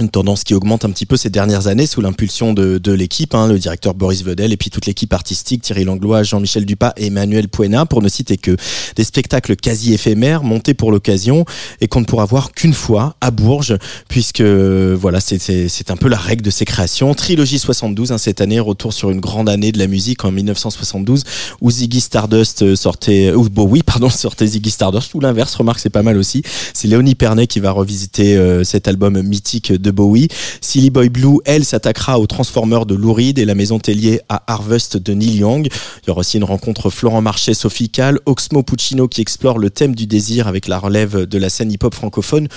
une 0.00 0.08
tendance 0.08 0.42
qui 0.42 0.54
augmente 0.54 0.84
un 0.84 0.90
petit 0.90 1.06
peu 1.06 1.16
ces 1.16 1.30
dernières 1.30 1.68
années 1.68 1.86
sous 1.86 2.00
l'impulsion 2.00 2.52
de, 2.52 2.78
de 2.78 2.92
l'équipe, 2.92 3.34
hein, 3.34 3.46
le 3.46 3.58
directeur 3.58 3.94
Boris 3.94 4.24
Vedel 4.24 4.52
et 4.52 4.56
puis 4.56 4.68
toute 4.70 4.86
l'équipe 4.86 5.12
artistique, 5.12 5.62
Thierry 5.62 5.84
Langlois, 5.84 6.24
Jean-Michel 6.24 6.66
Dupas 6.66 6.92
et 6.96 7.06
Emmanuel 7.06 7.48
Puena, 7.48 7.86
pour 7.86 8.02
ne 8.02 8.08
citer 8.08 8.36
que 8.36 8.56
des 8.96 9.04
spectacles 9.04 9.54
quasi 9.54 9.94
éphémères 9.94 10.42
montés 10.42 10.74
pour 10.74 10.90
l'occasion 10.90 11.44
et 11.80 11.86
qu'on 11.86 12.00
ne 12.00 12.06
pourra 12.06 12.24
voir 12.24 12.50
qu'une 12.52 12.74
fois 12.74 13.14
à 13.20 13.30
Bourges, 13.30 13.76
puisque 14.08 14.40
euh, 14.40 14.96
voilà, 14.98 15.20
c'est- 15.20 15.44
un 15.90 15.96
peu 15.96 16.08
la 16.08 16.16
règle 16.16 16.42
de 16.42 16.50
ces 16.50 16.64
créations. 16.64 17.14
Trilogie 17.14 17.58
72, 17.58 18.10
hein, 18.10 18.18
cette 18.18 18.40
année, 18.40 18.58
retour 18.58 18.92
sur 18.92 19.10
une 19.10 19.20
grande 19.20 19.48
année 19.48 19.70
de 19.70 19.78
la 19.78 19.86
musique 19.86 20.24
en 20.24 20.32
1972, 20.32 21.22
où 21.60 21.70
Ziggy 21.70 22.00
Stardust 22.00 22.62
euh, 22.62 22.74
sortait, 22.74 23.32
ou 23.32 23.48
Bowie, 23.48 23.82
pardon, 23.82 24.08
sortait 24.10 24.46
Ziggy 24.46 24.70
Stardust, 24.70 25.14
ou 25.14 25.20
l'inverse, 25.20 25.54
remarque, 25.54 25.78
c'est 25.78 25.90
pas 25.90 26.02
mal 26.02 26.16
aussi. 26.16 26.42
C'est 26.72 26.88
Léonie 26.88 27.14
Pernet 27.14 27.46
qui 27.46 27.60
va 27.60 27.70
revisiter 27.70 28.36
euh, 28.36 28.64
cet 28.64 28.88
album 28.88 29.20
mythique 29.22 29.72
de 29.84 29.92
Bowie. 29.92 30.26
Silly 30.60 30.90
Boy 30.90 31.08
Blue, 31.08 31.38
elle, 31.44 31.64
s'attaquera 31.64 32.18
aux 32.18 32.26
Transformers 32.26 32.86
de 32.86 32.96
Lou 32.96 33.12
Reed 33.12 33.38
et 33.38 33.44
la 33.44 33.54
maison 33.54 33.78
Tellier 33.78 34.20
à 34.28 34.42
Harvest 34.48 34.96
de 34.96 35.14
Neil 35.14 35.36
Young. 35.36 35.66
Il 35.66 36.08
y 36.08 36.10
aura 36.10 36.20
aussi 36.20 36.38
une 36.38 36.44
rencontre 36.44 36.90
Florent 36.90 37.22
Marchais, 37.22 37.54
Sophie 37.54 37.90
Calle, 37.90 38.18
Oxmo 38.26 38.64
Puccino 38.64 39.06
qui 39.06 39.20
explore 39.20 39.58
le 39.58 39.70
thème 39.70 39.94
du 39.94 40.06
désir 40.06 40.48
avec 40.48 40.66
la 40.66 40.78
relève 40.78 41.26
de 41.26 41.38
la 41.38 41.48
scène 41.48 41.70
hip-hop 41.70 41.94
francophone 41.94 42.48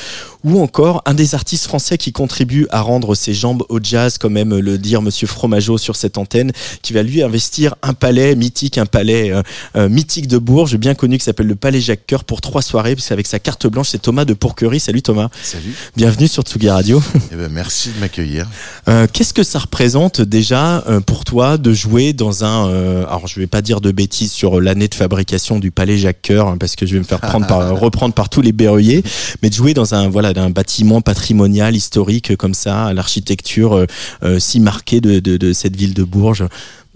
ou 0.44 0.60
encore 0.60 1.04
un 1.06 1.14
des 1.14 1.36
artistes 1.36 1.66
français 1.66 1.98
qui 1.98 2.12
contribue 2.12 2.68
à 2.72 2.82
rendre 2.82 3.14
ses 3.14 3.34
jambes 3.34 3.64
au 3.70 3.80
jazz, 3.82 4.18
comme 4.18 4.38
aime 4.38 4.58
le 4.58 4.78
dire 4.78 5.02
Monsieur 5.02 5.28
Fromageau 5.28 5.78
sur 5.78 5.96
cette 5.96 6.18
antenne, 6.18 6.52
qui 6.82 6.94
va 6.94 7.04
lui 7.04 7.22
investir 7.22 7.76
un 7.82 7.94
palais 7.94 8.36
mythique, 8.36 8.78
un 8.78 8.86
palais 8.86 9.32
euh, 9.32 9.42
euh, 9.76 9.90
mythique 9.90 10.28
de 10.28 10.38
Bourges, 10.38 10.78
bien 10.78 10.96
connu, 10.96 11.18
qui 11.18 11.26
s'appelle 11.26 11.48
le 11.48 11.56
Palais 11.56 11.82
Jacques 11.82 12.08
Coeur 12.08 12.24
pour 12.24 12.42
trois 12.42 12.62
soirées, 12.62 12.96
puisque 12.96 13.12
avec 13.12 13.28
sa 13.28 13.40
carte 13.40 13.68
blanche, 13.68 13.90
c'est 13.90 14.02
Thomas 14.02 14.26
de 14.26 14.34
Pourquerie. 14.34 14.80
Salut 14.80 15.02
Thomas, 15.02 15.30
Salut. 15.44 15.74
bienvenue 15.96 16.28
sur 16.28 16.44
Tsugi 16.44 16.70
Radio. 16.70 17.02
Eh 17.32 17.36
ben, 17.36 17.50
merci 17.52 17.90
de 17.90 18.00
m'accueillir. 18.00 18.48
Euh, 18.88 19.08
Qu'est-ce 19.12 19.34
que 19.34 19.44
ça 19.44 19.60
représente 19.60 20.22
déjà 20.22 20.84
euh, 20.88 21.00
pour 21.00 21.26
toi 21.26 21.58
de 21.58 21.74
jouer 21.74 22.14
dans 22.14 22.44
un, 22.44 22.70
euh, 22.70 23.06
alors 23.06 23.28
je 23.28 23.40
vais 23.40 23.48
pas 23.48 23.62
dire 23.62 23.82
de 23.82 23.92
bêtises 23.92 24.32
sur 24.32 24.62
l'année 24.62 24.88
de 24.88 24.96
fabrication 24.96 25.60
du 25.60 25.72
Palais 25.72 25.98
Jacques 25.98 26.22
Coeur, 26.28 26.48
hein, 26.48 26.58
parce 26.60 26.76
que 26.76 26.86
je 26.86 26.94
vais 26.94 27.00
me 27.00 27.04
faire 27.06 27.20
prendre 27.20 27.48
par, 27.48 27.76
reprendre 27.80 28.14
par 28.14 28.30
tous 28.30 28.42
les 28.42 28.52
berruyers, 28.52 29.04
mais 29.42 29.50
de 29.50 29.56
jouer 29.56 29.74
dans 29.74 29.94
un 29.94 30.10
voilà 30.10 30.34
d'un 30.34 30.50
bâtiment 30.50 31.02
patrimonial 31.02 31.76
historique 31.76 32.36
comme 32.36 32.54
ça, 32.54 32.86
à 32.86 32.94
l'architecture 32.94 33.74
euh, 33.74 33.86
euh, 34.24 34.40
si 34.40 34.60
marquée 34.60 35.02
de, 35.02 35.20
de, 35.20 35.38
de 35.38 35.54
cette 35.54 35.76
ville 35.76 35.94
de 35.94 36.04
Bourges. 36.04 36.46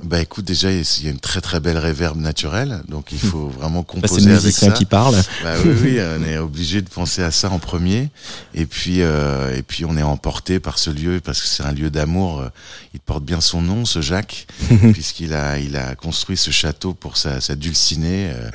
Bah 0.04 0.20
écoute, 0.20 0.46
déjà, 0.46 0.72
il 0.72 0.84
y 1.04 1.08
a 1.08 1.12
une 1.12 1.20
très 1.20 1.42
très 1.42 1.60
belle 1.60 1.78
réverbe 1.78 2.18
naturelle, 2.20 2.82
donc 2.88 3.12
il 3.12 3.20
faut 3.20 3.50
vraiment 3.60 3.82
c'est 3.88 4.02
composer 4.02 4.26
le 4.26 4.32
avec 4.34 4.46
musicien 4.46 4.70
ça. 4.70 4.74
qui 4.74 4.86
parle. 4.86 5.16
Bah 5.44 5.54
oui, 5.64 5.72
oui, 5.82 6.00
on 6.20 6.24
est 6.26 6.38
obligé 6.38 6.82
de 6.82 6.90
penser 6.90 7.22
à 7.22 7.32
ça 7.32 7.50
en 7.50 7.60
premier. 7.60 8.10
Et 8.56 8.66
puis, 8.66 9.02
euh, 9.02 9.56
et 9.56 9.62
puis, 9.62 9.86
on 9.86 9.96
est 9.98 10.02
emporté 10.04 10.60
par 10.60 10.80
ce 10.80 10.90
lieu 10.90 11.22
parce 11.24 11.42
que 11.42 11.48
c'est 11.48 11.64
un 11.64 11.72
lieu 11.72 11.90
d'amour. 11.90 12.42
euh, 12.42 12.50
Il 12.94 13.00
porte 13.00 13.24
bien 13.24 13.42
son 13.42 13.62
nom, 13.62 13.86
ce 13.86 14.02
Jacques, 14.02 14.48
puisqu'il 14.94 15.34
a, 15.34 15.60
il 15.60 15.78
a 15.78 15.96
construit 15.96 16.36
ce 16.38 16.52
château 16.52 16.94
pour 16.94 17.16
sa, 17.18 17.40
sa 17.40 17.56
dulcinée, 17.56 18.32
euh, 18.34 18.50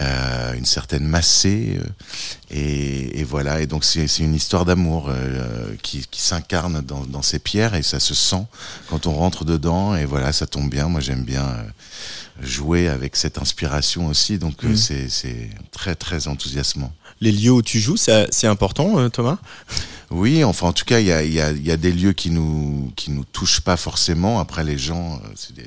euh, 0.00 0.52
une 0.54 0.64
certaine 0.64 1.04
Massé. 1.04 1.78
Euh, 2.54 2.58
et, 2.58 3.20
et 3.20 3.24
voilà. 3.24 3.60
Et 3.60 3.66
donc, 3.66 3.84
c'est 3.84 4.06
une 4.18 4.34
histoire 4.34 4.64
d'amour 4.64 5.06
euh, 5.08 5.74
qui, 5.82 6.06
qui 6.10 6.20
s'incarne 6.20 6.80
dans, 6.82 7.04
dans 7.04 7.22
ces 7.22 7.38
pierres 7.38 7.74
et 7.74 7.82
ça 7.82 8.00
se 8.00 8.14
sent 8.14 8.44
quand 8.88 9.06
on 9.06 9.12
rentre 9.14 9.44
dedans. 9.44 9.94
Et 9.96 10.04
voilà, 10.04 10.32
ça 10.32 10.46
tombe 10.46 10.70
bien. 10.70 10.88
Moi, 10.88 11.00
j'aime 11.00 11.22
bien. 11.24 11.44
euh, 11.44 11.62
jouer 12.42 12.88
avec 12.88 13.14
cette 13.14 13.38
inspiration 13.38 14.08
aussi 14.08 14.38
donc 14.38 14.64
euh, 14.64 14.70
Mhm. 14.70 14.76
c'est 15.08 15.50
très 15.70 15.94
très 15.94 16.26
enthousiasmant 16.26 16.92
Les 17.20 17.30
lieux 17.30 17.52
où 17.52 17.62
tu 17.62 17.78
joues, 17.78 17.96
c'est 17.96 18.46
important, 18.48 18.98
euh, 18.98 19.08
Thomas? 19.08 19.38
Oui 20.10 20.42
enfin 20.42 20.66
en 20.66 20.72
tout 20.72 20.84
cas 20.84 20.98
il 20.98 21.06
y 21.06 21.12
a, 21.12 21.22
y, 21.22 21.38
a, 21.40 21.52
y 21.52 21.70
a 21.70 21.76
des 21.76 21.92
lieux 21.92 22.12
qui 22.12 22.30
nous 22.30 22.92
qui 22.96 23.12
nous 23.12 23.22
touchent 23.24 23.60
pas 23.60 23.76
forcément 23.76 24.40
après 24.40 24.64
les 24.64 24.76
gens 24.78 25.20
euh, 25.24 25.28
c'est 25.36 25.54
des- 25.54 25.62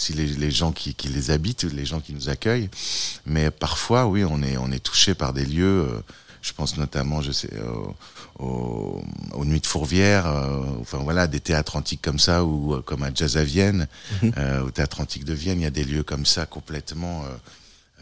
aussi 0.00 0.14
les, 0.14 0.26
les 0.26 0.50
gens 0.50 0.72
qui, 0.72 0.94
qui 0.94 1.08
les 1.08 1.30
habitent 1.30 1.64
les 1.64 1.84
gens 1.84 2.00
qui 2.00 2.14
nous 2.14 2.28
accueillent. 2.30 2.70
Mais 3.26 3.50
parfois 3.50 4.06
oui 4.06 4.24
on 4.24 4.42
est 4.42 4.56
on 4.56 4.70
est 4.72 4.82
touché 4.82 5.14
par 5.14 5.32
des 5.34 5.44
lieux 5.44 5.86
euh, 5.88 6.00
je 6.40 6.52
pense 6.54 6.78
notamment 6.78 7.20
je 7.20 7.32
sais 7.32 7.50
au- 7.60 7.94
au- 8.42 9.02
aux 9.34 9.44
nuits 9.44 9.60
de 9.60 9.66
Fourvière, 9.66 10.26
euh, 10.26 10.62
enfin 10.80 10.96
voilà, 10.98 11.26
des 11.26 11.40
théâtres 11.40 11.76
antiques 11.76 12.00
comme 12.00 12.18
ça, 12.18 12.44
ou 12.44 12.72
euh, 12.74 12.80
comme 12.80 13.02
à 13.02 13.10
Jazz 13.14 13.36
à 13.36 13.44
Vienne, 13.44 13.86
euh, 14.38 14.62
au 14.62 14.70
théâtre 14.70 15.00
antique 15.02 15.26
de 15.26 15.34
Vienne, 15.34 15.60
il 15.60 15.64
y 15.64 15.66
a 15.66 15.70
des 15.70 15.84
lieux 15.84 16.02
comme 16.02 16.24
ça 16.24 16.46
complètement, 16.46 17.22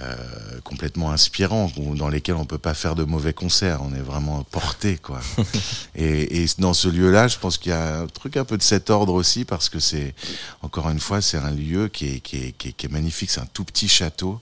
euh, 0.00 0.14
complètement 0.62 1.10
inspirants, 1.10 1.72
dans 1.96 2.08
lesquels 2.08 2.36
on 2.36 2.44
peut 2.44 2.58
pas 2.58 2.74
faire 2.74 2.94
de 2.94 3.02
mauvais 3.02 3.32
concerts. 3.32 3.80
On 3.82 3.92
est 3.94 4.00
vraiment 4.00 4.44
porté, 4.44 4.96
quoi. 4.96 5.20
et, 5.96 6.42
et 6.42 6.46
dans 6.58 6.74
ce 6.74 6.88
lieu-là, 6.88 7.26
je 7.26 7.38
pense 7.38 7.58
qu'il 7.58 7.70
y 7.70 7.74
a 7.74 8.00
un 8.00 8.06
truc 8.06 8.36
un 8.36 8.44
peu 8.44 8.56
de 8.56 8.62
cet 8.62 8.90
ordre 8.90 9.14
aussi, 9.14 9.44
parce 9.44 9.68
que 9.68 9.80
c'est, 9.80 10.14
encore 10.62 10.88
une 10.88 11.00
fois, 11.00 11.20
c'est 11.20 11.38
un 11.38 11.50
lieu 11.50 11.88
qui 11.88 12.06
est, 12.06 12.20
qui 12.20 12.36
est, 12.36 12.52
qui 12.52 12.68
est, 12.68 12.72
qui 12.72 12.86
est 12.86 12.92
magnifique. 12.92 13.30
C'est 13.30 13.40
un 13.40 13.48
tout 13.52 13.64
petit 13.64 13.88
château. 13.88 14.40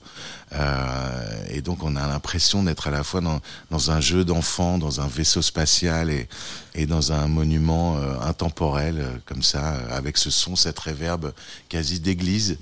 Euh, 0.53 1.43
et 1.49 1.61
donc 1.61 1.83
on 1.83 1.95
a 1.97 2.07
l'impression 2.07 2.63
d'être 2.63 2.87
à 2.87 2.91
la 2.91 3.03
fois 3.03 3.19
dans, 3.21 3.39
dans 3.69 3.91
un 3.91 3.99
jeu 3.99 4.23
d'enfant, 4.23 4.77
dans 4.77 5.01
un 5.01 5.07
vaisseau 5.07 5.41
spatial 5.41 6.09
et, 6.09 6.27
et 6.73 6.85
dans 6.85 7.11
un 7.11 7.27
monument 7.27 7.97
euh, 7.97 8.15
intemporel 8.21 8.95
euh, 8.99 9.09
comme 9.25 9.43
ça, 9.43 9.75
avec 9.91 10.17
ce 10.17 10.29
son, 10.29 10.55
cette 10.55 10.79
réverbe 10.79 11.33
quasi 11.67 11.99
d'église. 11.99 12.57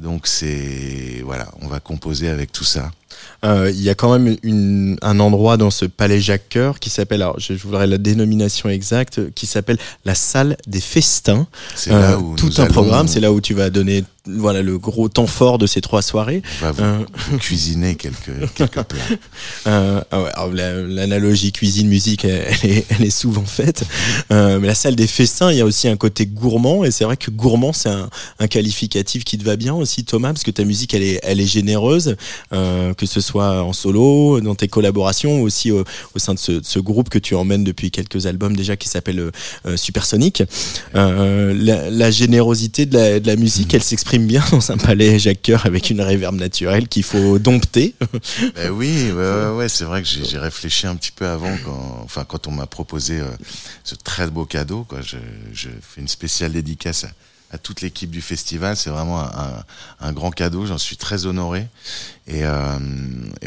Donc 0.00 0.26
c'est 0.26 1.20
voilà, 1.24 1.48
on 1.60 1.68
va 1.68 1.80
composer 1.80 2.28
avec 2.28 2.50
tout 2.50 2.64
ça. 2.64 2.90
Euh, 3.44 3.70
il 3.72 3.82
y 3.82 3.90
a 3.90 3.94
quand 3.94 4.16
même 4.16 4.36
une, 4.42 4.96
un 5.02 5.18
endroit 5.20 5.56
dans 5.56 5.70
ce 5.70 5.84
palais 5.84 6.20
Jacques 6.20 6.48
Coeur 6.52 6.78
qui 6.78 6.88
s'appelle, 6.90 7.20
alors 7.22 7.38
je 7.40 7.54
je 7.54 7.62
voudrais 7.62 7.86
la 7.86 7.98
dénomination 7.98 8.68
exacte, 8.68 9.32
qui 9.34 9.46
s'appelle 9.46 9.78
la 10.04 10.14
salle 10.14 10.56
des 10.66 10.80
festins. 10.80 11.46
C'est 11.74 11.92
Euh, 11.92 12.00
là 12.12 12.18
où 12.18 12.36
tout 12.36 12.46
nous 12.46 12.60
un 12.60 12.64
allons- 12.64 12.72
programme, 12.72 13.08
c'est 13.08 13.20
là 13.20 13.32
où 13.32 13.40
tu 13.40 13.54
vas 13.54 13.70
donner 13.70 14.04
voilà 14.36 14.62
le 14.62 14.78
gros 14.78 15.08
temps 15.08 15.26
fort 15.26 15.58
de 15.58 15.66
ces 15.66 15.80
trois 15.80 16.02
soirées. 16.02 16.42
vous, 16.60 16.82
Euh. 16.82 16.98
vous 17.30 17.38
quelques 17.96 18.52
quelques 18.54 18.82
plats. 18.82 18.98
Euh, 19.66 20.00
ah 20.10 20.46
la- 20.52 20.82
L'analogie 20.82 21.52
cuisine-musique, 21.52 22.24
elle, 22.24 22.44
elle 22.62 22.70
est, 22.70 22.86
elle 22.90 23.04
est 23.04 23.10
souvent 23.10 23.44
faite. 23.44 23.84
Euh, 24.32 24.58
mais 24.60 24.66
la 24.66 24.74
salle 24.74 24.96
des 24.96 25.06
festins, 25.06 25.50
il 25.52 25.58
y 25.58 25.60
a 25.60 25.64
aussi 25.64 25.88
un 25.88 25.96
côté 25.96 26.26
gourmand, 26.26 26.84
et 26.84 26.90
c'est 26.90 27.04
vrai 27.04 27.16
que 27.16 27.30
gourmand, 27.30 27.72
c'est 27.72 27.88
un, 27.88 28.08
un 28.38 28.46
qualificatif 28.46 29.24
qui 29.24 29.38
te 29.38 29.44
va 29.44 29.56
bien 29.56 29.74
aussi, 29.74 30.04
Thomas, 30.04 30.28
parce 30.32 30.42
que 30.42 30.50
ta 30.50 30.64
musique, 30.64 30.94
elle 30.94 31.02
est, 31.02 31.20
elle 31.22 31.40
est 31.40 31.46
généreuse, 31.46 32.16
que 32.50 33.06
ce 33.06 33.20
soit 33.20 33.62
en 33.62 33.72
solo, 33.72 34.40
dans 34.40 34.54
tes 34.54 34.68
collaborations, 34.68 35.40
ou 35.40 35.44
aussi 35.44 35.70
au, 35.70 35.84
au 36.14 36.18
sein 36.18 36.34
de 36.34 36.38
ce, 36.38 36.52
de 36.52 36.64
ce 36.64 36.78
groupe 36.78 37.08
que 37.08 37.18
tu 37.18 37.34
emmènes 37.34 37.64
depuis 37.64 37.90
quelques 37.90 38.26
albums 38.26 38.56
déjà, 38.56 38.76
qui 38.76 38.88
s'appelle 38.88 39.30
Supersonic. 39.76 40.42
La, 40.94 41.90
la 41.90 42.10
générosité 42.10 42.86
de 42.86 42.96
la, 42.96 43.20
de 43.20 43.26
la 43.26 43.36
musique, 43.36 43.72
elle 43.74 43.82
s'exprime 43.82 44.17
bien 44.26 44.44
dans 44.50 44.70
un 44.70 44.76
palais 44.76 45.18
Jacques 45.18 45.42
Coeur 45.44 45.66
avec 45.66 45.90
une 45.90 46.00
réverbe 46.00 46.36
naturelle 46.36 46.88
qu'il 46.88 47.02
faut 47.02 47.38
dompter. 47.38 47.94
Ben 48.54 48.70
oui, 48.70 49.10
ouais, 49.12 49.68
c'est 49.68 49.84
vrai 49.84 50.02
que 50.02 50.08
j'ai 50.08 50.38
réfléchi 50.38 50.86
un 50.86 50.96
petit 50.96 51.12
peu 51.12 51.26
avant, 51.26 51.56
quand, 51.64 52.00
enfin 52.04 52.24
quand 52.24 52.46
on 52.46 52.52
m'a 52.52 52.66
proposé 52.66 53.20
euh, 53.20 53.28
ce 53.84 53.94
très 53.94 54.28
beau 54.28 54.44
cadeau, 54.44 54.84
quoi. 54.84 55.00
Je, 55.02 55.68
fais 55.80 56.00
une 56.00 56.08
spéciale 56.08 56.52
dédicace 56.52 57.06
à, 57.50 57.58
toute 57.58 57.80
l'équipe 57.80 58.10
du 58.10 58.20
festival. 58.20 58.76
C'est 58.76 58.90
vraiment 58.90 59.26
un, 60.00 60.12
grand 60.12 60.30
cadeau. 60.30 60.66
J'en 60.66 60.78
suis 60.78 60.96
très 60.96 61.26
honoré. 61.26 61.66
Et, 62.26 62.44
euh, 62.44 62.78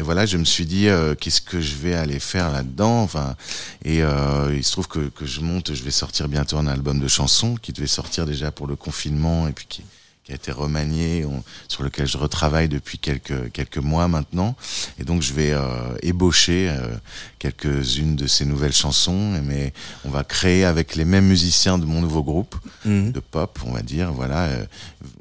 voilà, 0.00 0.26
je 0.26 0.36
me 0.36 0.44
suis 0.44 0.66
dit 0.66 0.88
euh, 0.88 1.14
qu'est-ce 1.14 1.40
que 1.40 1.60
je 1.60 1.76
vais 1.76 1.94
aller 1.94 2.18
faire 2.18 2.50
là-dedans? 2.50 3.02
Enfin, 3.02 3.36
et 3.84 4.00
il 4.00 4.64
se 4.64 4.72
trouve 4.72 4.88
que, 4.88 5.08
que 5.08 5.26
je 5.26 5.40
monte, 5.40 5.74
je 5.74 5.82
vais 5.84 5.90
sortir 5.90 6.28
bientôt 6.28 6.58
un 6.58 6.66
album 6.66 6.98
de 6.98 7.08
chansons 7.08 7.56
qui 7.56 7.72
devait 7.72 7.86
sortir 7.86 8.26
déjà 8.26 8.50
pour 8.50 8.66
le 8.66 8.76
confinement 8.76 9.46
et 9.46 9.52
puis 9.52 9.66
qui 9.68 9.82
qui 10.24 10.30
a 10.32 10.36
été 10.36 10.52
remanié, 10.52 11.24
on- 11.24 11.42
sur 11.66 11.82
lequel 11.82 12.06
je 12.06 12.16
retravaille 12.16 12.68
depuis 12.68 12.98
quelques 12.98 13.50
quelques 13.52 13.78
mois 13.78 14.06
maintenant. 14.06 14.54
Et 15.00 15.04
donc 15.04 15.20
je 15.22 15.32
vais 15.32 15.50
euh, 15.52 15.96
ébaucher 16.02 16.68
euh, 16.70 16.94
quelques-unes 17.40 18.14
de 18.14 18.26
ces 18.28 18.44
nouvelles 18.44 18.72
chansons, 18.72 19.40
mais 19.42 19.72
on 20.04 20.10
va 20.10 20.22
créer 20.22 20.64
avec 20.64 20.94
les 20.94 21.04
mêmes 21.04 21.26
musiciens 21.26 21.76
de 21.78 21.84
mon 21.86 22.00
nouveau 22.00 22.22
groupe 22.22 22.54
de 23.12 23.20
pop, 23.20 23.58
on 23.66 23.72
va 23.72 23.82
dire. 23.82 24.12
Voilà, 24.12 24.44
euh, 24.44 24.64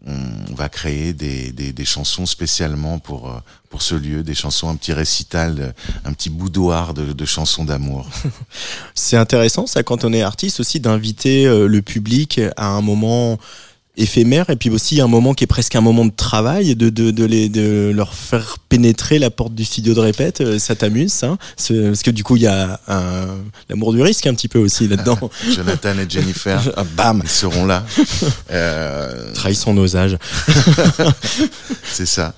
on, 0.05 0.15
on 0.51 0.55
va 0.55 0.69
créer 0.69 1.13
des, 1.13 1.51
des, 1.51 1.73
des 1.73 1.85
chansons 1.85 2.25
spécialement 2.27 2.99
pour 2.99 3.29
euh, 3.31 3.39
pour 3.69 3.81
ce 3.81 3.95
lieu, 3.95 4.21
des 4.21 4.33
chansons, 4.35 4.67
un 4.69 4.75
petit 4.75 4.91
récital, 4.93 5.55
de- 5.55 5.73
un 6.03 6.11
petit 6.13 6.29
boudoir 6.29 6.93
de, 6.93 7.13
de 7.13 7.25
chansons 7.25 7.63
d'amour. 7.63 8.07
C'est 8.95 9.17
intéressant 9.17 9.65
ça 9.65 9.81
quand 9.81 10.03
on 10.03 10.11
est 10.13 10.21
artiste 10.21 10.59
aussi 10.59 10.79
d'inviter 10.79 11.47
euh, 11.47 11.67
le 11.67 11.81
public 11.81 12.39
à 12.57 12.67
un 12.67 12.81
moment 12.81 13.39
éphémère 13.97 14.49
et 14.49 14.55
puis 14.55 14.69
aussi 14.69 15.01
un 15.01 15.07
moment 15.07 15.33
qui 15.33 15.43
est 15.43 15.47
presque 15.47 15.75
un 15.75 15.81
moment 15.81 16.05
de 16.05 16.11
travail 16.15 16.75
de 16.75 16.89
de 16.89 17.11
de, 17.11 17.25
les, 17.25 17.49
de 17.49 17.91
leur 17.93 18.13
faire 18.13 18.57
pénétrer 18.69 19.19
la 19.19 19.29
porte 19.29 19.53
du 19.53 19.65
studio 19.65 19.93
de 19.93 19.99
répète 19.99 20.39
Euh, 20.41 20.59
ça 20.59 20.75
t'amuse 20.75 21.11
ça 21.11 21.37
C'est- 21.57 21.87
parce 21.89 22.01
que 22.01 22.11
du 22.11 22.23
coup 22.23 22.37
il 22.37 22.43
y 22.43 22.47
a 22.47 22.79
un 22.87 23.27
l'amour 23.69 23.93
du 23.93 24.01
risque 24.01 24.25
un 24.27 24.33
petit 24.33 24.47
peu 24.47 24.59
aussi 24.59 24.87
là-dedans 24.87 25.19
Jonathan 25.55 25.97
et 25.99 26.09
Jennifer, 26.09 26.61
Ah, 26.77 26.83
bam 26.95 27.21
ils 27.23 27.29
seront 27.29 27.65
là. 27.65 27.85
Euh, 28.51 29.33
trahissons 29.33 29.73
nos 29.73 29.95
âges 29.95 30.17
C'est 31.91 32.05
ça. 32.05 32.33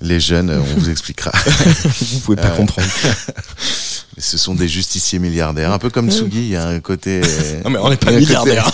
Les 0.00 0.20
jeunes, 0.20 0.50
euh, 0.50 0.60
on 0.60 0.78
vous 0.80 0.90
expliquera. 0.90 1.32
vous 2.12 2.20
pouvez 2.20 2.36
pas 2.36 2.48
Euh, 2.48 2.56
comprendre 2.56 2.88
Mais 4.16 4.22
ce 4.22 4.36
sont 4.38 4.54
des 4.54 4.68
justiciers 4.68 5.18
milliardaires, 5.20 5.72
un 5.72 5.78
peu 5.78 5.90
comme 5.90 6.10
Tsugi. 6.10 6.38
Il 6.40 6.48
y 6.48 6.56
a 6.56 6.66
un 6.66 6.80
côté. 6.80 7.20
euh, 7.24 7.62
non 7.64 7.70
mais 7.70 7.78
on 7.78 7.88
n'est 7.90 7.96
pas 7.96 8.10
milliardaire 8.12 8.70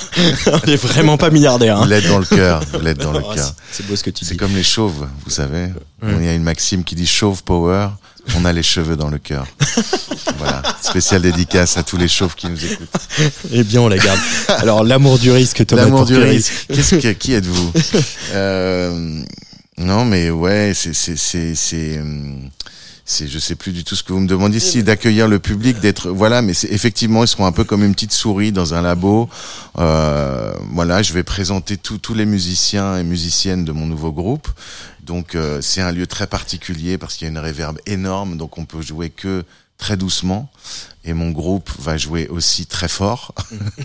on 0.47 0.59
est 0.71 0.77
vraiment 0.77 1.17
pas 1.19 1.29
milliardaire 1.31 1.77
Vous 1.79 1.83
hein. 1.85 1.87
l'êtes 1.89 2.09
dans 2.09 2.19
le 2.19 2.25
cœur. 2.25 2.63
Vous 2.73 2.81
l'êtes 2.81 2.99
dans 2.99 3.13
le 3.13 3.21
Oh, 3.23 3.35
cœur. 3.35 3.47
c'est- 3.47 3.55
c'est 3.83 3.87
beau 3.87 3.97
ce 3.97 4.03
que 4.05 4.11
tu 4.11 4.25
C'est 4.25 4.33
dis 4.33 4.37
comme 4.39 4.55
les 4.55 4.63
chauves, 4.63 5.07
vous 5.25 5.31
savez. 5.31 5.69
Il 6.03 6.25
y 6.25 6.29
a 6.29 6.35
une 6.35 6.43
maxime 6.45 6.85
qui 6.85 6.95
dit 6.95 7.07
chauve 7.07 7.43
power. 7.43 7.89
On 8.39 8.45
a 8.47 8.53
les 8.55 8.63
cheveux 8.63 8.97
dans 8.97 9.09
le 9.11 9.19
cœur. 9.19 9.47
voilà. 10.39 10.63
Spéciale 10.81 11.21
dédicace 11.23 11.77
à 11.77 11.83
tous 11.83 11.99
les 11.99 12.09
chauves 12.09 12.35
qui 12.35 12.47
nous 12.49 12.65
écoutent. 12.65 12.89
eh 13.53 13.65
bien 13.65 13.83
on 13.83 13.89
la 13.89 13.99
garde 13.99 14.19
alors 14.49 14.83
l'amour 14.83 15.19
du 15.19 15.31
risque 15.31 15.67
Thomas 15.67 15.83
L'amour 15.85 16.07
du 16.07 16.17
risque. 16.17 16.53
Qu'est-ce 16.73 16.95
que, 16.97 17.09
qui 17.13 17.35
êtes-vous 17.35 17.73
euh, 18.33 19.23
Non, 19.79 20.05
mais 20.05 20.31
ouais, 20.31 20.73
c'est 20.75 20.95
c'est 20.95 21.17
c'est 21.17 21.55
c'est 21.55 21.99
hum, 21.99 22.51
c'est, 23.07 23.29
je 23.29 23.39
sais 23.39 23.55
plus 23.55 23.73
du 23.73 23.85
tout 23.85 23.97
ce 23.97 24.03
que 24.03 24.15
vous 24.15 24.21
me 24.21 24.27
demandiez, 24.27 24.61
si 24.61 24.83
d'accueillir 24.83 25.29
le 25.29 25.39
public, 25.39 25.79
d'être, 25.79 26.09
voilà, 26.09 26.41
mais 26.41 26.55
c'est 26.55 26.69
effectivement, 26.73 27.23
ils 27.23 27.29
seront 27.29 27.45
un 27.45 27.53
peu 27.53 27.65
comme 27.65 27.85
une 27.85 27.93
petite 27.93 28.13
souris 28.13 28.51
dans 28.51 28.73
un 28.73 28.81
labo. 28.81 29.29
Euh, 29.79 30.55
voilà, 30.73 31.03
je 31.03 31.13
vais 31.13 31.23
présenter 31.23 31.77
tous 31.77 31.99
tous 31.99 32.15
les 32.15 32.25
musiciens 32.25 32.97
et 32.97 33.05
musiciennes 33.05 33.65
de 33.67 33.73
mon 33.73 33.87
nouveau 33.87 34.11
groupe. 34.11 34.49
Donc 35.03 35.35
euh, 35.35 35.61
c'est 35.61 35.83
un 35.83 35.93
lieu 35.93 36.07
très 36.07 36.27
particulier 36.27 36.97
parce 36.97 37.17
qu'il 37.17 37.27
y 37.27 37.29
a 37.29 37.31
une 37.31 37.39
réverbe 37.39 37.79
énorme, 37.85 38.39
donc 38.39 38.57
on 38.57 38.65
peut 38.65 38.81
jouer 38.81 39.11
que 39.11 39.45
très 39.77 39.99
doucement 39.99 40.51
et 41.05 41.13
mon 41.13 41.31
groupe 41.31 41.69
va 41.79 41.99
jouer 41.99 42.29
aussi 42.29 42.65
très 42.65 42.89
fort. 42.89 43.35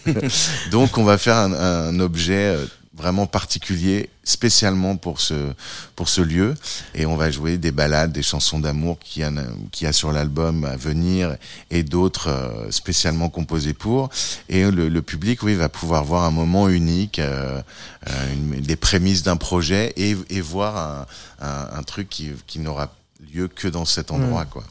donc 0.71 0.97
on 0.97 1.04
va 1.04 1.17
faire 1.17 1.36
un, 1.36 1.52
un 1.54 1.99
objet 1.99 2.56
euh, 2.56 2.65
vraiment 2.99 3.25
particulier 3.27 4.09
spécialement 4.23 4.97
pour 4.97 5.21
ce 5.21 5.53
pour 5.95 6.07
ce 6.09 6.21
lieu. 6.21 6.53
Et 6.93 7.05
on 7.05 7.15
va 7.15 7.31
jouer 7.31 7.57
des 7.57 7.71
ballades 7.71 8.12
des 8.12 8.21
chansons 8.21 8.59
d'amour 8.59 8.97
qui 8.99 9.23
a 9.23 9.31
qui 9.71 9.85
a 9.88 9.93
sur 9.93 10.12
l'album 10.12 10.65
à 10.65 10.75
venir 10.75 11.35
et 11.71 11.83
d'autres 11.83 12.27
euh, 12.29 12.69
spécialement 12.71 13.29
composées 13.29 13.73
pour. 13.73 14.09
Et 14.49 14.69
le, 14.69 14.89
le 14.89 15.01
public 15.01 15.41
oui 15.43 15.55
va 15.55 15.69
pouvoir 15.69 16.03
voir 16.03 16.23
un 16.25 16.31
moment 16.31 16.67
unique 16.69 17.19
euh, 17.19 17.62
euh, 18.07 18.33
une- 18.33 18.59
des 18.62 18.75
prémices 18.75 19.23
d'un 19.23 19.38
projet 19.38 19.93
et, 19.97 20.15
et 20.29 20.41
voir 20.41 20.71
un, 20.77 21.05
un, 21.47 21.79
un 21.79 21.83
truc 21.83 22.09
qui 22.09 22.31
qui 22.45 22.59
n'aura 22.59 22.93
lieu 23.33 23.47
que 23.47 23.67
dans 23.67 23.85
cet 23.85 24.12
endroit 24.12 24.45
quoi. 24.45 24.63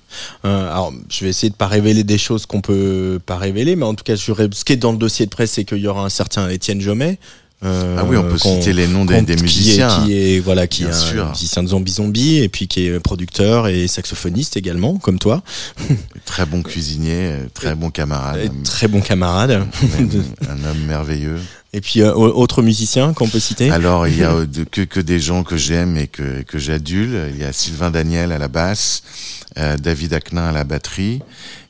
Euh, 0.45 0.71
alors, 0.73 0.93
je 1.11 1.25
vais 1.25 1.31
essayer 1.31 1.51
de 1.51 1.55
pas 1.55 1.67
révéler 1.69 2.03
des 2.03 2.19
choses 2.19 2.47
qu'on 2.47 2.61
peut 2.63 3.21
pas 3.25 3.37
révéler, 3.37 3.77
mais 3.77 3.85
en 3.85 3.95
tout 3.95 4.03
cas, 4.05 4.17
je, 4.17 4.33
ce 4.53 4.65
qui 4.65 4.73
est 4.73 4.77
dans 4.77 4.91
le 4.93 4.99
dossier 4.99 5.27
de 5.27 5.31
presse, 5.31 5.53
c'est 5.53 5.65
qu'il 5.65 5.79
y 5.79 5.87
aura 5.87 6.03
un 6.05 6.09
certain 6.09 6.49
Étienne 6.49 6.81
Jomet. 6.81 7.19
Euh, 7.65 7.97
ah 7.99 8.05
oui 8.05 8.17
on 8.17 8.23
peut 8.23 8.39
qu'on- 8.39 8.59
citer 8.61 8.73
les 8.73 8.87
noms 8.87 9.05
des, 9.05 9.21
des 9.23 9.35
qui 9.35 9.41
est- 9.41 9.43
musiciens 9.43 10.05
qui 10.05 10.13
est, 10.17 10.39
voilà, 10.41 10.67
qui 10.67 10.83
Bien 10.85 10.93
est 10.93 10.95
un 10.95 10.99
sûr. 10.99 11.29
musicien 11.31 11.63
de 11.63 11.69
Zombie 11.69 11.93
Zombie, 11.93 12.37
et 12.39 12.49
puis 12.49 12.69
qui 12.69 12.87
est 12.87 13.01
producteur 13.01 13.67
et 13.69 13.89
saxophoniste 13.89 14.57
également, 14.57 14.97
comme 14.99 15.19
toi. 15.19 15.43
très 16.25 16.47
bon 16.47 16.63
cuisinier 16.63 17.15
euh, 17.33 17.47
très 17.55 17.75
bon 17.75 17.91
camarade 17.91 18.39
Et 18.45 18.51
très 18.65 18.87
bon 18.89 19.01
camarade. 19.01 19.51
un, 19.99 20.51
un 20.51 20.71
homme 20.71 20.85
merveilleux 20.87 21.39
et 21.75 21.83
puis, 21.83 22.01
euh, 22.01 22.15
autre 22.15 22.63
musicien 22.63 23.13
qu'on 23.13 23.29
peut 23.29 23.39
citer? 23.39 23.71
Alors, 23.71 24.09
il 24.09 24.17
y 24.17 24.25
a 24.25 24.33
euh, 24.33 24.47
que, 24.73 24.81
que 24.81 25.01
des 25.01 25.21
gens 25.21 25.43
que 25.45 25.59
j'aime 25.59 25.99
et 25.99 26.07
que, 26.07 26.41
que 26.43 26.59
j'adule. 26.59 27.29
Il 27.35 27.39
y 27.39 27.45
a 27.45 27.53
Sylvain 27.53 27.91
Daniel 27.91 28.33
à 28.33 28.39
la 28.39 28.49
basse, 28.49 29.03
euh, 29.59 29.77
David 29.77 30.15
Aknin 30.15 30.49
à 30.49 30.53
la 30.53 30.65
batterie 30.65 31.21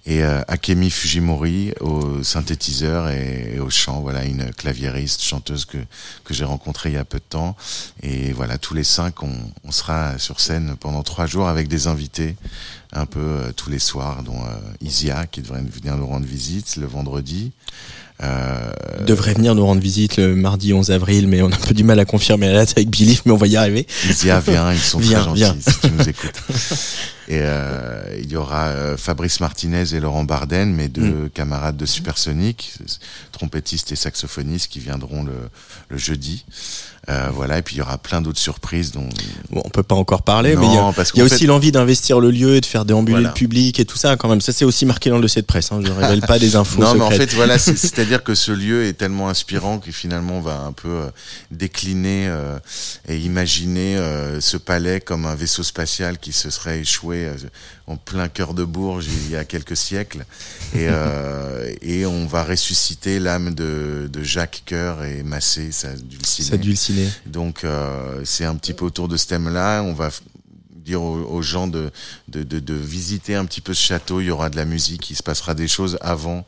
et 0.09 0.23
euh, 0.23 0.41
Akemi 0.49 0.91
Fujimori 0.91 1.75
au 1.81 2.23
synthétiseur 2.23 3.11
et, 3.11 3.59
au 3.61 3.69
chant. 3.69 4.01
Voilà, 4.01 4.25
une 4.25 4.51
claviériste, 4.55 5.23
chanteuse 5.23 5.67
que, 5.67 5.77
que 6.25 6.33
j'ai 6.33 6.47
rencontrée 6.47 6.89
il 6.89 6.95
y 6.95 6.99
a 6.99 7.05
peu 7.05 7.19
de 7.19 7.25
temps. 7.29 7.57
Et 8.03 8.33
voilà, 8.33 8.57
tous 8.57 8.73
les 8.73 8.85
cinq, 8.85 9.23
on, 9.23 9.35
on 9.65 9.71
sera 9.71 10.19
sur 10.19 10.41
scène 10.41 10.77
pendant 10.81 11.03
trois 11.03 11.27
jours 11.27 11.47
avec 11.47 11.69
des 11.69 11.89
invités 11.89 12.37
un 12.93 13.05
peu 13.05 13.21
euh, 13.21 13.53
tous 13.53 13.69
les 13.69 13.79
soirs, 13.79 14.23
dont 14.23 14.43
euh, 14.47 14.59
Isia 14.81 15.27
qui 15.27 15.43
devrait 15.43 15.61
venir 15.61 15.99
nous 15.99 16.07
rendre 16.07 16.27
visite 16.27 16.77
le 16.77 16.87
vendredi. 16.87 17.53
Euh, 18.21 18.71
devrait 19.07 19.35
venir 19.35 19.55
nous 19.55 19.65
rendre 19.65 19.81
visite 19.81 20.17
le 20.17 20.35
mardi 20.35 20.73
11 20.75 20.91
avril, 20.91 21.29
mais 21.29 21.41
on 21.41 21.51
a 21.53 21.55
un 21.55 21.59
peu 21.59 21.73
du 21.73 21.85
mal 21.85 22.01
à 22.01 22.05
confirmer 22.05 22.49
la 22.49 22.55
date 22.55 22.73
avec 22.77 22.91
Billy, 22.91 23.21
mais 23.25 23.31
on 23.33 23.37
va 23.37 23.47
y 23.47 23.57
arriver. 23.57 23.87
Isia, 24.11 24.41
viens, 24.41 24.73
ils 24.73 24.79
sont 24.81 24.99
Viens, 24.99 25.19
très 25.21 25.25
gentils 25.29 25.41
viens. 25.41 25.57
si 25.61 25.81
tu 25.81 25.91
nous 25.93 26.09
écoutes. 26.09 26.43
Et 27.29 27.39
euh, 27.43 28.19
il 28.21 28.31
y 28.33 28.37
aura 28.37 28.69
euh, 28.69 28.97
Fabrice 28.97 29.39
Martinez 29.41 29.95
et 29.95 30.01
Laurent 30.01 30.25
Barden, 30.25 30.75
mes 30.75 30.89
deux 30.89 31.27
Mm. 31.27 31.31
camarades 31.31 31.77
de 31.77 31.87
Supersonic, 31.87 32.73
trompettistes 33.33 33.93
et 33.93 33.97
saxophonistes 33.97 34.69
qui 34.73 34.81
viendront 34.81 35.23
le, 35.23 35.35
le 35.89 35.97
jeudi. 35.99 36.45
Euh, 37.11 37.29
voilà, 37.33 37.57
et 37.59 37.63
puis 37.63 37.77
il 37.77 37.79
y 37.79 37.81
aura 37.81 37.97
plein 37.97 38.21
d'autres 38.21 38.39
surprises 38.39 38.93
dont 38.93 39.09
Bon, 39.51 39.63
on 39.65 39.71
peut 39.71 39.83
pas 39.83 39.95
encore 39.95 40.23
parler, 40.23 40.55
Non, 40.55 40.61
mais 40.61 40.67
il 40.67 40.75
y 40.75 40.77
a, 40.77 40.93
parce 40.93 41.11
y 41.15 41.21
a 41.23 41.25
aussi 41.25 41.47
l'envie 41.47 41.73
d'investir 41.73 42.21
le 42.21 42.31
lieu 42.31 42.57
et 42.57 42.61
de 42.61 42.67
faire 42.67 42.85
déambuler 42.85 43.13
Voilà. 43.17 43.29
le 43.29 43.35
public 43.35 43.81
et 43.81 43.87
tout 43.87 43.97
ça 43.97 44.17
quand 44.17 44.29
même. 44.29 44.43
Ça 44.43 44.53
c'est 44.53 44.67
aussi 44.67 44.85
marqué 44.85 45.09
dans 45.09 45.17
le 45.17 45.23
dossier 45.23 45.41
de 45.41 45.47
presse. 45.47 45.73
Hein. 45.73 45.81
Je 45.83 45.91
révèle 46.01 46.21
pas 46.21 46.39
des 46.39 46.55
infos 46.55 46.83
Non, 46.83 46.95
mais 46.95 47.01
en 47.05 47.11
fait, 47.11 47.33
voilà, 47.35 47.59
c'est- 47.59 47.77
c'est-à-dire 47.77 48.23
que 48.23 48.35
ce 48.35 48.53
lieu 48.53 48.85
est 48.85 48.93
tellement 48.93 49.31
inspirant 49.31 49.79
que 49.79 49.91
finalement, 49.91 50.37
on 50.39 50.41
va 50.43 50.59
un 50.61 50.73
peu 50.73 50.89
euh, 50.89 51.11
décliner 51.51 52.27
euh, 52.29 52.59
et 53.09 53.17
imaginer 53.17 53.97
euh, 53.97 54.41
ce 54.41 54.57
palais 54.59 55.01
comme 55.01 55.25
un 55.25 55.35
vaisseau 55.35 55.63
spatial 55.63 56.19
qui 56.19 56.33
se 56.33 56.51
serait 56.51 56.81
échoué 56.81 57.25
euh, 57.27 57.35
en 57.87 57.97
plein 57.97 58.29
cœur 58.29 58.53
de 58.53 58.65
Bourges 58.65 59.07
il 59.07 59.33
y 59.33 59.37
a 59.37 59.45
quelques 59.47 59.77
siècles. 59.77 60.27
Et, 60.75 60.89
euh, 60.91 61.73
et 61.81 62.05
on 62.05 62.27
va 62.27 62.45
ressusciter 62.45 63.19
l'âme 63.19 63.55
de, 63.55 64.11
de 64.13 64.23
Jacques 64.23 64.63
Coeur 64.69 65.05
et 65.05 65.23
Massé. 65.23 65.73
Ça 65.73 65.89
dulciné. 65.97 66.49
Donc, 67.27 67.65
euh, 67.65 68.21
c'est 68.25 68.45
un 68.45 68.57
petit 68.57 68.73
peu 68.73 68.85
autour 68.85 69.09
de 69.09 69.17
ce 69.17 69.27
thème-là. 69.27 69.83
On 69.83 69.93
va 69.93 70.11
dire 70.75 71.03
aux, 71.03 71.19
aux 71.19 71.43
gens 71.43 71.67
de, 71.67 71.91
de, 72.29 72.43
de, 72.43 72.59
de 72.59 72.75
visiter 72.75 73.35
un 73.35 73.45
petit 73.45 73.61
peu 73.61 73.75
ce 73.75 73.83
château. 73.83 74.21
Il 74.21 74.27
y 74.27 74.31
aura 74.31 74.51
de 74.51 74.57
la 74.57 74.65
musique, 74.65 75.11
il 75.11 75.17
se 75.17 75.23
passera 75.23 75.55
des 75.55 75.69
choses 75.69 75.99
avant 76.01 76.47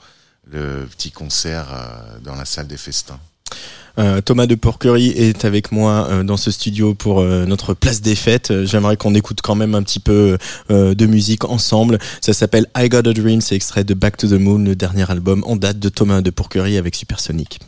le 0.50 0.86
petit 0.86 1.10
concert 1.10 1.68
euh, 1.72 2.18
dans 2.24 2.34
la 2.34 2.44
salle 2.44 2.66
des 2.66 2.76
festins. 2.76 3.20
Euh, 3.98 4.20
Thomas 4.20 4.46
de 4.46 4.54
Porquerie 4.54 5.08
est 5.08 5.44
avec 5.44 5.72
moi 5.72 6.06
euh, 6.08 6.22
dans 6.22 6.36
ce 6.36 6.50
studio 6.50 6.94
pour 6.94 7.20
euh, 7.20 7.44
notre 7.44 7.74
place 7.74 8.00
des 8.00 8.14
fêtes. 8.14 8.64
J'aimerais 8.64 8.96
qu'on 8.96 9.14
écoute 9.14 9.40
quand 9.42 9.56
même 9.56 9.74
un 9.74 9.82
petit 9.82 10.00
peu 10.00 10.38
de 10.68 11.06
musique 11.06 11.44
ensemble. 11.44 11.98
Ça 12.20 12.32
s'appelle 12.32 12.66
I 12.76 12.88
Got 12.88 13.08
a 13.08 13.12
Dream, 13.12 13.40
c'est 13.40 13.56
extrait 13.56 13.84
de 13.84 13.94
Back 13.94 14.16
to 14.16 14.28
the 14.28 14.40
Moon, 14.40 14.58
le 14.58 14.76
dernier 14.76 15.10
album 15.10 15.42
en 15.46 15.56
date 15.56 15.78
de 15.78 15.88
Thomas 15.88 16.20
de 16.20 16.30
Porquerie 16.30 16.76
avec 16.76 16.94
Supersonic. 16.94 17.60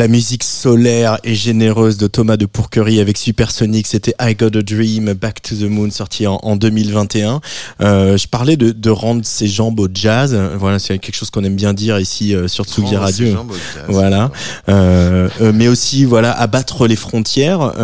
La 0.00 0.08
musique 0.08 0.44
solaire 0.44 1.18
et 1.24 1.34
généreuse 1.34 1.98
de 1.98 2.06
Thomas 2.06 2.38
de 2.38 2.46
Pourquerie 2.46 3.00
avec 3.00 3.18
Supersonic. 3.18 3.86
C'était 3.86 4.14
I 4.18 4.34
Got 4.34 4.56
a 4.56 4.62
Dream, 4.62 5.12
Back 5.12 5.42
to 5.42 5.54
the 5.54 5.68
Moon, 5.68 5.90
sorti 5.90 6.26
en, 6.26 6.38
en 6.42 6.56
2021. 6.56 7.42
Euh, 7.82 8.16
je 8.16 8.26
parlais 8.26 8.56
de, 8.56 8.70
de 8.70 8.88
rendre 8.88 9.20
ses 9.26 9.46
jambes 9.46 9.78
au 9.78 9.88
jazz. 9.92 10.34
Voilà, 10.58 10.78
c'est 10.78 10.98
quelque 10.98 11.14
chose 11.14 11.28
qu'on 11.28 11.44
aime 11.44 11.54
bien 11.54 11.74
dire 11.74 12.00
ici 12.00 12.34
euh, 12.34 12.48
sur 12.48 12.64
Tsugi 12.64 12.94
Prendre 12.94 13.10
ses 13.10 13.24
Radio. 13.24 13.36
jambes 13.36 13.50
au 13.50 13.54
jazz. 13.54 13.84
Voilà. 13.88 14.30
Euh, 14.70 15.28
euh, 15.42 15.52
mais 15.54 15.68
aussi 15.68 16.06
voilà 16.06 16.32
abattre 16.32 16.86
les 16.86 16.96
frontières. 16.96 17.74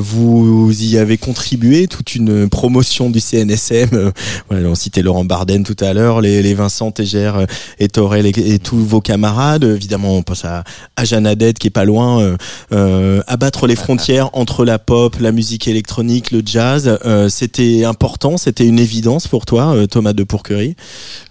Vous 0.00 0.70
y 0.82 0.98
avez 0.98 1.16
contribué 1.16 1.86
toute 1.86 2.14
une 2.14 2.50
promotion 2.50 3.08
du 3.08 3.20
CNSM. 3.20 4.12
Voilà, 4.50 4.68
on 4.68 4.74
citait 4.74 5.00
Laurent 5.00 5.24
Barden 5.24 5.64
tout 5.64 5.82
à 5.82 5.94
l'heure, 5.94 6.20
les, 6.20 6.42
les 6.42 6.52
Vincent 6.52 6.90
Tégère 6.90 7.46
et 7.78 7.88
Torel 7.88 8.26
et, 8.26 8.34
et 8.36 8.58
tous 8.58 8.84
vos 8.84 9.00
camarades. 9.00 9.64
Évidemment, 9.64 10.14
on 10.14 10.22
pense 10.22 10.44
à, 10.44 10.62
à 10.96 11.06
Jeanne 11.06 11.26
Qui 11.58 11.68
est 11.68 11.70
pas 11.70 11.84
loin. 11.84 12.20
Euh, 12.20 12.36
euh, 12.72 13.22
abattre 13.26 13.66
les 13.66 13.76
frontières 13.76 14.30
entre 14.34 14.64
la 14.64 14.78
pop, 14.78 15.16
la 15.20 15.32
musique 15.32 15.68
électronique, 15.68 16.30
le 16.30 16.42
jazz. 16.44 16.98
euh, 17.04 17.28
c'était 17.28 17.84
important, 17.84 18.36
c'était 18.36 18.66
une 18.66 18.78
évidence 18.78 19.28
pour 19.28 19.46
toi, 19.46 19.74
euh, 19.74 19.86
Thomas 19.86 20.12
de 20.12 20.24
Pourquerie? 20.24 20.76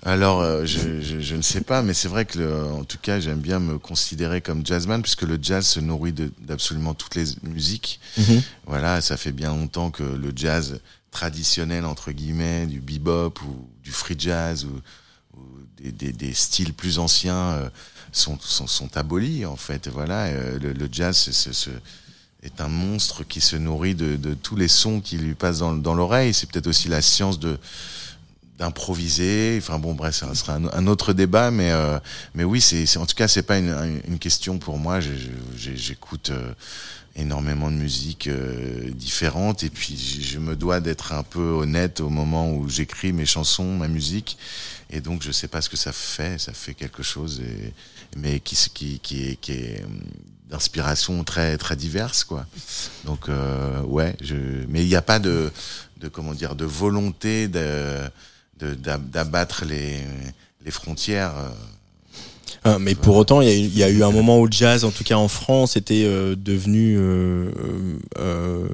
Alors, 0.03 0.41
euh, 0.41 0.65
je, 0.65 1.01
je, 1.01 1.19
je 1.19 1.35
ne 1.35 1.41
sais 1.41 1.61
pas, 1.61 1.81
mais 1.81 1.93
c'est 1.93 2.07
vrai 2.07 2.25
que, 2.25 2.39
le- 2.39 2.63
en 2.65 2.83
tout 2.83 2.97
cas, 3.01 3.19
j'aime 3.19 3.39
bien 3.39 3.59
me 3.59 3.77
considérer 3.77 4.41
comme 4.41 4.65
jazzman, 4.65 5.01
puisque 5.01 5.23
le 5.23 5.37
jazz 5.41 5.65
se 5.65 5.79
nourrit 5.79 6.13
d'absolument 6.41 6.93
toutes 6.93 7.15
les 7.15 7.25
musiques. 7.43 7.99
Mhm. 8.17 8.41
Voilà, 8.67 9.01
ça 9.01 9.17
fait 9.17 9.31
bien 9.31 9.49
longtemps 9.49 9.91
que 9.91 10.03
le 10.03 10.31
jazz 10.35 10.79
traditionnel, 11.11 11.85
entre 11.85 12.11
guillemets, 12.11 12.65
du 12.65 12.79
bebop 12.79 13.33
ou 13.45 13.67
du 13.83 13.91
free 13.91 14.15
jazz 14.17 14.65
ou, 14.65 15.37
ou 15.37 15.41
des, 15.81 15.91
des, 15.91 16.11
des 16.11 16.33
styles 16.33 16.73
plus 16.73 16.97
anciens 16.99 17.35
euh, 17.35 17.69
sont, 18.13 18.37
sont, 18.39 18.67
sont 18.67 18.95
abolis, 18.97 19.45
en 19.45 19.55
fait. 19.55 19.87
Voilà, 19.87 20.25
euh, 20.25 20.59
le, 20.59 20.73
le 20.73 20.89
jazz 20.91 21.17
c'est- 21.17 21.33
c'est- 21.33 21.53
c'est- 21.53 21.71
est 22.43 22.59
un 22.59 22.67
monstre 22.67 23.23
qui 23.23 23.39
se 23.39 23.55
nourrit 23.55 23.95
de, 23.95 24.15
de 24.17 24.33
tous 24.33 24.55
les 24.57 24.67
sons 24.67 24.99
qui 24.99 25.17
lui 25.17 25.33
passent 25.33 25.59
dans, 25.59 25.73
dans 25.75 25.93
l'oreille. 25.95 26.33
C'est 26.33 26.49
peut-être 26.49 26.67
aussi 26.67 26.89
la 26.89 27.01
science 27.01 27.39
de 27.39 27.57
d'improviser. 28.59 29.57
Enfin 29.61 29.79
bon, 29.79 29.93
bref, 29.93 30.15
ça 30.15 30.33
sera 30.35 30.55
un, 30.55 30.87
autre 30.87 31.13
débat, 31.13 31.51
mais 31.51 31.71
euh, 31.71 31.99
mais 32.35 32.43
oui, 32.43 32.61
c'est 32.61 32.97
en 32.97 33.05
tout 33.05 33.15
cas 33.15 33.27
c'est 33.27 33.43
pas 33.43 33.57
une, 33.57 34.01
une 34.07 34.19
question 34.19 34.59
pour 34.59 34.77
moi. 34.77 34.99
J'écoute 35.55 36.29
euh, 36.29 36.53
énormément 37.15 37.71
de 37.71 37.75
musique 37.75 38.27
euh, 38.27 38.89
différente 38.91 39.63
et 39.63 39.69
puis 39.69 39.97
je 40.21 40.37
me 40.39 40.55
dois 40.55 40.79
d'être 40.81 41.13
un 41.13 41.23
peu 41.23 41.41
honnête 41.41 41.99
au 41.99 42.09
moment 42.09 42.51
où 42.51 42.69
j'écris 42.69 43.13
mes 43.13 43.25
chansons, 43.25 43.77
ma 43.77 43.87
musique. 43.87 44.37
Et 44.89 45.01
donc 45.01 45.23
je 45.23 45.31
sais 45.31 45.47
pas 45.47 45.61
ce 45.61 45.69
que 45.69 45.77
ça 45.77 45.91
fait. 45.91 46.37
Ça 46.39 46.53
fait 46.53 46.73
quelque 46.75 47.01
chose, 47.03 47.41
et, 47.41 47.73
mais 48.17 48.39
qui 48.39 48.55
qui 48.73 48.99
qui 48.99 49.29
est 49.29 49.35
qui 49.37 49.51
est 49.53 49.83
hum, 49.83 50.01
d'inspiration 50.49 51.23
très 51.23 51.57
très 51.57 51.75
diverse 51.75 52.23
quoi. 52.23 52.45
Donc 53.05 53.29
euh, 53.29 53.81
ouais, 53.83 54.15
je 54.21 54.35
mais 54.69 54.83
il 54.83 54.87
n'y 54.87 54.95
a 54.95 55.01
pas 55.01 55.19
de 55.19 55.51
de 55.97 56.07
comment 56.09 56.33
dire 56.33 56.55
de 56.55 56.65
volonté 56.65 57.47
de 57.47 58.01
de- 58.59 58.75
d'abattre 58.75 59.65
les 59.65 59.99
les 60.63 60.71
frontières. 60.71 61.33
Euh. 62.65 62.73
Ah, 62.75 62.77
mais 62.79 62.95
pour 62.95 63.15
autant, 63.17 63.41
il 63.41 63.47
y, 63.49 63.51
a 63.51 63.55
eu- 63.55 63.59
il 63.73 63.77
y 63.77 63.83
a 63.83 63.89
eu 63.89 64.03
un 64.03 64.11
moment 64.11 64.39
où 64.39 64.45
le 64.45 64.51
jazz, 64.51 64.83
en 64.85 64.91
tout 64.91 65.03
cas 65.03 65.15
en 65.15 65.27
France, 65.27 65.75
était 65.77 66.03
euh, 66.05 66.35
devenu 66.37 66.97
euh, 66.97 67.51
euh, 67.51 67.97
euh, 68.19 68.67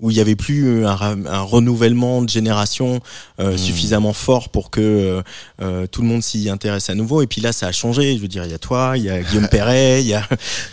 où 0.00 0.10
il 0.10 0.16
y 0.16 0.20
avait 0.20 0.34
plus 0.36 0.84
un, 0.84 0.94
ra- 0.94 1.14
un 1.26 1.40
renouvellement 1.40 2.20
de 2.22 2.28
génération 2.28 3.00
euh, 3.40 3.54
Mm. 3.54 3.58
suffisamment 3.58 4.12
fort 4.12 4.48
pour 4.48 4.70
que 4.70 4.80
euh, 4.80 5.22
euh, 5.62 5.86
tout 5.86 6.02
le 6.02 6.08
monde 6.08 6.22
s'y 6.22 6.48
intéresse 6.50 6.90
à 6.90 6.94
nouveau. 6.94 7.22
Et 7.22 7.26
puis 7.26 7.40
là, 7.40 7.52
ça 7.52 7.66
a 7.68 7.72
changé. 7.72 8.16
Je 8.16 8.20
veux 8.20 8.28
dire, 8.28 8.44
il 8.44 8.50
y 8.50 8.54
a 8.54 8.58
toi, 8.58 8.94
il 8.96 9.04
y 9.04 9.10
a 9.10 9.22
Guillaume 9.22 9.48
Perret, 9.50 10.02
il 10.02 10.08
y 10.08 10.14
a 10.14 10.26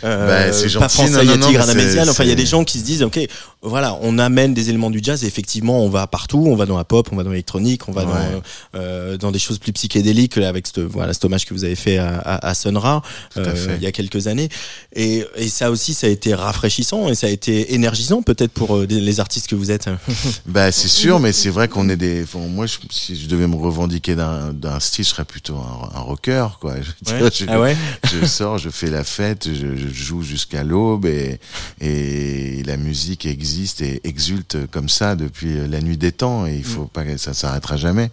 euh, 0.04 0.26
Bah, 0.48 0.52
c'est 0.52 0.64
pas 0.64 0.68
gentil. 0.68 0.94
français, 0.96 1.10
il 1.22 1.30
y 1.30 1.56
a 1.56 1.62
c'est- 1.62 2.10
Enfin, 2.10 2.24
il 2.24 2.28
y 2.28 2.32
a 2.32 2.36
des 2.36 2.46
gens 2.46 2.64
qui 2.64 2.78
se 2.78 2.84
disent, 2.84 3.02
ok, 3.02 3.20
voilà, 3.62 3.96
on 4.02 4.18
amène 4.18 4.54
des 4.54 4.68
éléments 4.68 4.90
du 4.90 5.00
jazz. 5.02 5.22
Et 5.24 5.26
effectivement, 5.26 5.84
on 5.84 5.88
va 5.88 6.06
partout. 6.06 6.44
On 6.46 6.56
va 6.56 6.66
dans 6.66 6.76
la 6.76 6.84
pop, 6.84 7.08
on 7.12 7.16
va 7.16 7.22
dans 7.22 7.30
l'électronique, 7.30 7.88
on 7.88 7.92
va 7.92 8.02
Ouais. 8.04 8.08
dans 8.12 8.42
euh, 8.80 9.16
dans 9.16 9.30
des 9.30 9.38
choses 9.38 9.58
plus 9.58 9.72
psychédéliques 9.72 10.36
avec 10.38 10.66
ce 10.66 10.80
voilà 10.80 11.12
cet 11.12 11.24
hommage 11.24 11.46
que 11.46 11.54
vous 11.54 11.64
avez 11.64 11.76
fait 11.76 11.98
à, 11.98 12.18
à, 12.18 12.48
à 12.48 12.54
Sun 12.54 12.76
Ra 12.76 13.02
Tout 13.32 13.40
à 13.40 13.42
euh, 13.48 13.76
il 13.76 13.82
y 13.82 13.86
a 13.86 13.92
quelques 13.92 14.26
années 14.26 14.48
et, 14.94 15.24
et 15.36 15.48
ça 15.48 15.70
aussi 15.70 15.94
ça 15.94 16.06
a 16.08 16.10
été 16.10 16.34
rafraîchissant 16.34 17.08
et 17.08 17.14
ça 17.14 17.28
a 17.28 17.30
été 17.30 17.74
énergisant 17.74 18.22
peut-être 18.22 18.50
pour 18.52 18.76
euh, 18.76 18.86
les 18.86 19.20
artistes 19.20 19.46
que 19.46 19.54
vous 19.54 19.70
êtes 19.70 19.88
Bah 20.46 20.72
c'est 20.72 20.88
sûr, 20.88 21.20
mais 21.20 21.32
c'est 21.32 21.50
vrai 21.50 21.68
qu'on 21.68 21.88
est 21.88 21.96
des. 21.96 22.24
enfin, 22.24 22.40
moi, 22.40 22.66
je- 22.66 22.78
si 22.90 23.14
je 23.16 23.26
devais 23.28 23.46
me 23.46 23.56
revendiquer 23.56 24.14
d'un 24.16 24.80
style, 24.80 25.04
je 25.04 25.10
serais 25.10 25.24
plutôt 25.24 25.56
un, 25.56 25.96
un 25.96 26.00
rocker, 26.00 26.58
quoi. 26.60 26.74
Je, 27.32 27.44
ah 27.48 27.60
ouais? 27.60 27.76
je 28.12 28.26
sors, 28.26 28.58
je 28.58 28.70
fais 28.70 28.90
la 28.90 29.04
fête, 29.04 29.48
je, 29.52 29.76
je 29.76 29.88
joue 29.92 30.22
jusqu'à 30.22 30.64
l'aube 30.64 31.06
et, 31.06 31.38
et 31.80 32.62
la 32.64 32.76
musique 32.76 33.26
existe 33.26 33.51
et 33.60 34.00
exulte 34.04 34.56
comme 34.70 34.88
ça 34.88 35.14
depuis 35.14 35.54
la 35.68 35.80
nuit 35.80 35.96
des 35.96 36.12
temps 36.12 36.46
et 36.46 36.54
il 36.56 36.64
faut 36.64 36.84
pas 36.86 37.04
que 37.04 37.16
ça 37.16 37.34
s'arrêtera 37.34 37.76
jamais. 37.76 38.10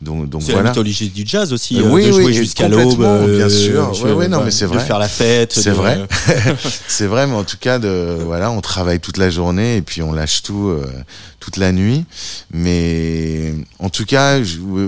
Donc, 0.00 0.28
donc 0.28 0.42
Mm. 0.42 0.44
c'est 0.46 0.52
voilà. 0.52 0.64
la 0.64 0.70
mythologie 0.70 1.08
du 1.10 1.24
jazz 1.26 1.52
aussi 1.52 1.78
Euh, 1.78 1.84
euh, 1.84 1.90
oui, 1.90 2.06
de 2.06 2.12
jouer 2.12 2.24
oui, 2.26 2.34
jusqu'à 2.34 2.68
l'aube 2.68 2.96
bien 2.98 3.06
euh, 3.06 3.48
sûr. 3.48 3.92
Ouais, 4.02 4.12
ouais, 4.12 4.28
non, 4.28 4.42
mais 4.44 4.50
c'est 4.50 4.64
de 4.66 4.70
vrai. 4.70 4.84
faire 4.84 4.98
la 4.98 5.08
fête 5.08 5.52
C'est 5.52 5.70
de- 5.70 5.74
vrai. 5.74 6.00
c'est 6.88 7.06
vrai, 7.06 7.26
mais 7.26 7.34
en 7.34 7.44
tout 7.44 7.56
cas, 7.58 7.78
de, 7.78 8.18
voilà, 8.24 8.50
on 8.50 8.60
travaille 8.60 9.00
toute 9.00 9.16
la 9.16 9.30
journée 9.30 9.76
et 9.76 9.82
puis 9.82 10.02
on 10.02 10.12
lâche 10.12 10.42
tout 10.42 10.68
euh, 10.68 10.86
toute 11.38 11.56
la 11.56 11.72
nuit. 11.72 12.04
Mais 12.52 13.54
en 13.78 13.88
tout 13.90 14.04
cas, 14.04 14.38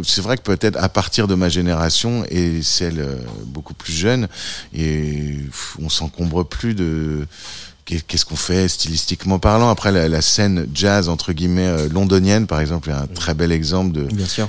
c'est 0.05 0.21
vrai 0.21 0.37
que 0.37 0.43
peut-être 0.43 0.77
à 0.83 0.88
partir 0.88 1.29
de 1.29 1.35
ma 1.35 1.49
génération 1.49 2.25
et 2.29 2.62
celle 2.62 3.01
euh, 3.01 3.17
beaucoup 3.47 3.75
plus 3.75 3.93
jeune, 3.93 4.29
et 4.75 5.37
on 5.81 5.88
s'encombre 5.88 6.45
plus 6.45 6.75
de 6.75 7.27
qu'est-ce 8.01 8.25
qu'on 8.25 8.37
fait 8.37 8.69
stylistiquement 8.69 9.39
parlant? 9.39 9.69
Après, 9.71 9.93
la, 9.93 10.09
la 10.09 10.23
scène 10.23 10.67
jazz 10.75 11.09
entre 11.09 11.33
guillemets 11.33 11.67
euh, 11.67 11.89
londonienne, 11.89 12.47
par 12.47 12.61
exemple, 12.61 12.91
est 12.91 12.95
un 12.95 13.07
très 13.07 13.35
bel 13.35 13.53
exemple 13.53 14.01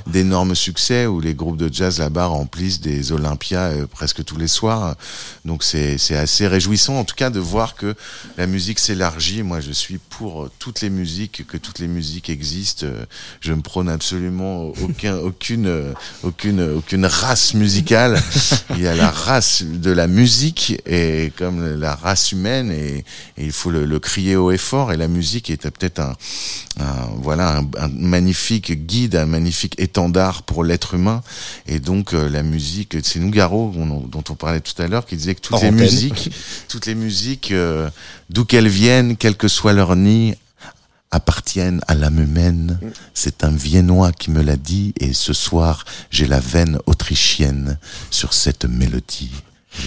d'énormes 0.08 0.56
succès 0.56 1.06
où 1.06 1.20
les 1.20 1.34
groupes 1.34 1.58
de 1.58 1.72
jazz 1.72 2.00
là-bas 2.00 2.28
remplissent 2.28 2.80
des 2.80 3.12
Olympias 3.12 3.72
euh, 3.72 3.88
presque 3.88 4.24
tous 4.24 4.38
les 4.38 4.48
soirs. 4.48 4.96
Donc 5.46 5.64
c'est 5.64 5.98
assez 6.16 6.48
réjouissant 6.48 7.00
en 7.00 7.04
tout 7.04 7.16
cas 7.16 7.30
de 7.30 7.40
voir 7.40 7.76
que 7.76 7.96
la 8.38 8.48
musique 8.48 8.80
s'élargit. 8.80 9.44
Moi 9.44 9.60
je 9.60 9.72
suis 9.72 9.98
pour 9.98 10.44
euh, 10.44 10.52
toutes 10.60 10.82
les 10.82 10.90
musiques, 10.90 11.46
que 11.48 11.58
toutes 11.58 11.80
les 11.80 11.88
musiques 11.88 12.30
existent. 12.30 12.86
Je 13.42 13.54
ne 13.54 13.62
prône 13.62 13.90
absolument 13.90 14.72
aucun 14.82 15.18
aucune 15.24 15.94
aucune 16.24 16.62
aucune 16.62 17.06
race 17.06 17.54
musicale. 17.54 18.22
Il 18.72 18.82
y 18.82 18.88
a 18.88 18.96
la 18.96 19.10
race 19.10 19.64
de 19.64 19.92
la 19.92 20.08
musique 20.08 20.82
et 20.86 21.32
comme 21.38 21.80
la 21.80 21.96
race 21.96 22.32
humaine 22.32 22.72
et, 22.72 23.04
et 23.38 23.46
il 23.46 23.52
faut 23.52 23.72
le, 23.72 23.86
le 23.86 24.00
crier 24.00 24.36
haut 24.36 24.52
et 24.52 24.58
fort 24.58 24.91
et 24.91 24.98
la 24.98 25.08
musique 25.08 25.50
est 25.50 25.58
peut-être 25.69 26.00
un, 26.00 26.15
un- 26.80 27.08
voilà 27.17 27.58
un, 27.58 27.67
un 27.80 27.88
magnifique 27.89 28.86
guide, 28.86 29.15
un 29.15 29.26
magnifique 29.26 29.76
étendard 29.80 30.43
pour 30.43 30.63
l'être 30.63 30.93
humain. 30.93 31.24
Et 31.67 31.80
donc 31.80 32.13
euh, 32.13 32.30
la 32.30 32.43
musique, 32.43 32.98
c'est 33.04 33.19
Nougaro 33.19 33.74
on- 33.76 34.02
dont 34.08 34.24
on 34.30 34.36
parlait 34.36 34.62
tout 34.62 34.80
à 34.82 34.88
l'heure 34.88 35.06
qui 35.06 35.15
disait 35.17 35.36
que 35.36 35.41
toutes 35.41 35.62
les 35.62 35.67
antenne. 35.69 35.76
musiques, 35.82 36.30
toutes 36.67 36.86
les 36.86 36.96
musiques, 36.96 37.52
euh, 37.52 37.89
d'où 38.30 38.46
qu'elles 38.46 38.67
viennent, 38.67 39.17
quel 39.17 39.36
que 39.36 39.48
soit 39.48 39.74
leur 39.74 39.96
nid, 39.96 40.36
appartiennent 41.12 41.82
à 41.88 41.93
l'âme 41.96 42.19
humaine. 42.19 42.80
C'est 43.13 43.43
un 43.43 43.52
Viennois 43.52 44.12
qui 44.12 44.32
me 44.32 44.41
l'a 44.41 44.56
dit 44.58 44.93
et 45.00 45.13
ce 45.13 45.32
soir 45.34 45.86
j'ai 46.10 46.26
la 46.28 46.39
veine 46.39 46.80
autrichienne 46.88 47.78
sur 48.10 48.34
cette 48.34 48.65
mélodie. 48.65 49.32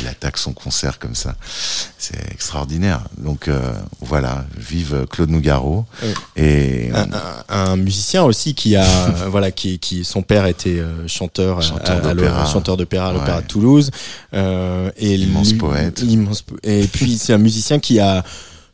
Il 0.00 0.08
attaque 0.08 0.36
son 0.36 0.52
concert 0.52 0.98
comme 0.98 1.14
ça. 1.14 1.36
C'est 1.96 2.18
extraordinaire. 2.32 3.02
Donc 3.18 3.46
euh, 3.48 3.60
voilà, 4.00 4.44
vive 4.56 5.06
Claude 5.10 5.30
Nougaro. 5.30 5.84
Ouais. 6.02 6.14
Et 6.36 6.90
un, 6.92 7.08
un- 7.12 7.70
un 7.72 7.76
musicien 7.76 8.24
aussi 8.24 8.54
qui 8.54 8.74
a 8.76 8.84
euh, 8.84 9.28
voilà 9.28 9.50
qui, 9.52 9.78
qui 9.78 10.04
son 10.04 10.22
père 10.22 10.46
était 10.46 10.80
euh, 10.80 11.06
chanteur 11.06 11.62
Chanteur 11.62 11.96
à 12.04 12.14
d'opéra. 12.14 12.42
à 12.42 13.12
l'opéra 13.12 13.36
Ouais. 13.36 13.42
de 13.42 13.46
Toulouse 13.46 13.90
euh, 14.34 14.90
et 14.96 15.14
Immense 15.14 15.52
poète. 15.52 16.02
immense 16.02 16.42
po- 16.42 16.56
et 16.62 16.86
puis 16.86 17.16
c'est 17.16 17.32
un 17.32 17.38
musicien 17.38 17.78
qui 17.78 18.00
a 18.00 18.24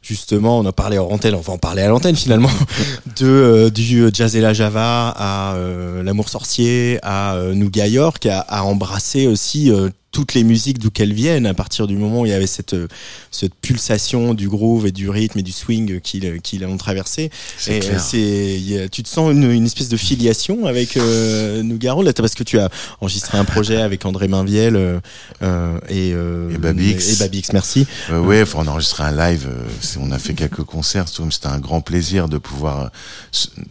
justement 0.01 0.59
on 0.59 0.67
a 0.67 0.73
parlé 0.73 0.99
en 0.99 1.07
antenne 1.11 1.35
on 1.35 1.41
va 1.41 1.53
en 1.53 1.59
parler 1.59 1.83
à 1.83 1.89
l'antenne 1.89 2.17
finalement 2.17 2.51
de 3.21 3.27
euh, 3.27 3.71
du 3.71 4.09
jazz 4.13 4.35
et 4.35 4.41
la 4.41 4.53
java 4.53 5.11
à 5.17 5.55
euh, 5.55 6.03
l'amour 6.03 6.29
sorcier 6.29 6.99
à 7.03 7.35
euh, 7.35 7.55
Nougat 7.55 7.87
York 7.89 8.27
à, 8.27 8.41
à 8.41 8.63
embrasser 8.63 9.27
aussi 9.27 9.71
euh, 9.71 9.91
toutes 10.13 10.35
les 10.35 10.45
musiques 10.45 10.79
d'où 10.79 10.91
qu'elles 10.91 11.15
viennent 11.15 11.47
à 11.47 11.55
partir 11.55 11.87
du 11.87 11.97
moment 11.97 12.21
où 12.21 12.27
il 12.27 12.31
y 12.31 12.35
avait 12.35 12.47
cette 12.47 12.75
euh, 12.75 12.87
cette 13.31 13.55
pulsation 13.55 14.35
du 14.35 14.47
groove 14.49 14.87
et 14.87 14.93
du 14.93 15.09
rythme 15.09 15.39
et 15.39 15.43
du 15.43 15.53
swing 15.53 16.01
qu'ils 16.01 16.41
qu'ils 16.43 16.65
ont 16.67 16.77
traversé 16.77 17.31
et 17.67 17.81
euh, 17.83 17.99
c'est, 17.99 18.83
a- 18.85 18.89
tu 18.91 19.03
te 19.03 19.09
sens 19.09 19.33
une, 19.33 19.51
une 19.51 19.65
espèce 19.65 19.89
de 19.89 19.97
filiation 19.97 20.67
avec 20.67 20.97
euh, 20.99 21.63
Nougaro 21.63 22.03
là, 22.03 22.13
parce 22.13 22.35
que 22.35 22.43
tu 22.45 22.59
as 22.59 22.69
enregistré 23.01 23.39
un 23.39 23.45
projet 23.47 23.81
avec 23.81 24.05
André 24.05 24.29
Mainviel 24.29 24.77
euh, 24.77 25.01
euh, 25.43 25.79
et, 25.89 26.13
euh, 26.15 26.51
Et 26.55 26.59
Babix. 26.59 27.13
et 27.13 27.17
Babix, 27.17 27.53
merci. 27.55 27.87
Euh, 28.11 28.21
ouais, 28.21 28.45
faut 28.45 28.59
en 28.59 28.67
enregistrer 28.67 29.05
un 29.05 29.17
live. 29.17 29.47
euh, 29.49 29.99
on 29.99 30.13
a 30.13 30.19
fait 30.19 30.35
quelques 30.35 30.63
concerts. 30.65 31.07
C'était 31.09 31.47
un 31.47 31.59
grand 31.59 31.81
plaisir 31.81 32.29
de 32.29 32.37
pouvoir 32.37 32.83
euh, 32.83 32.89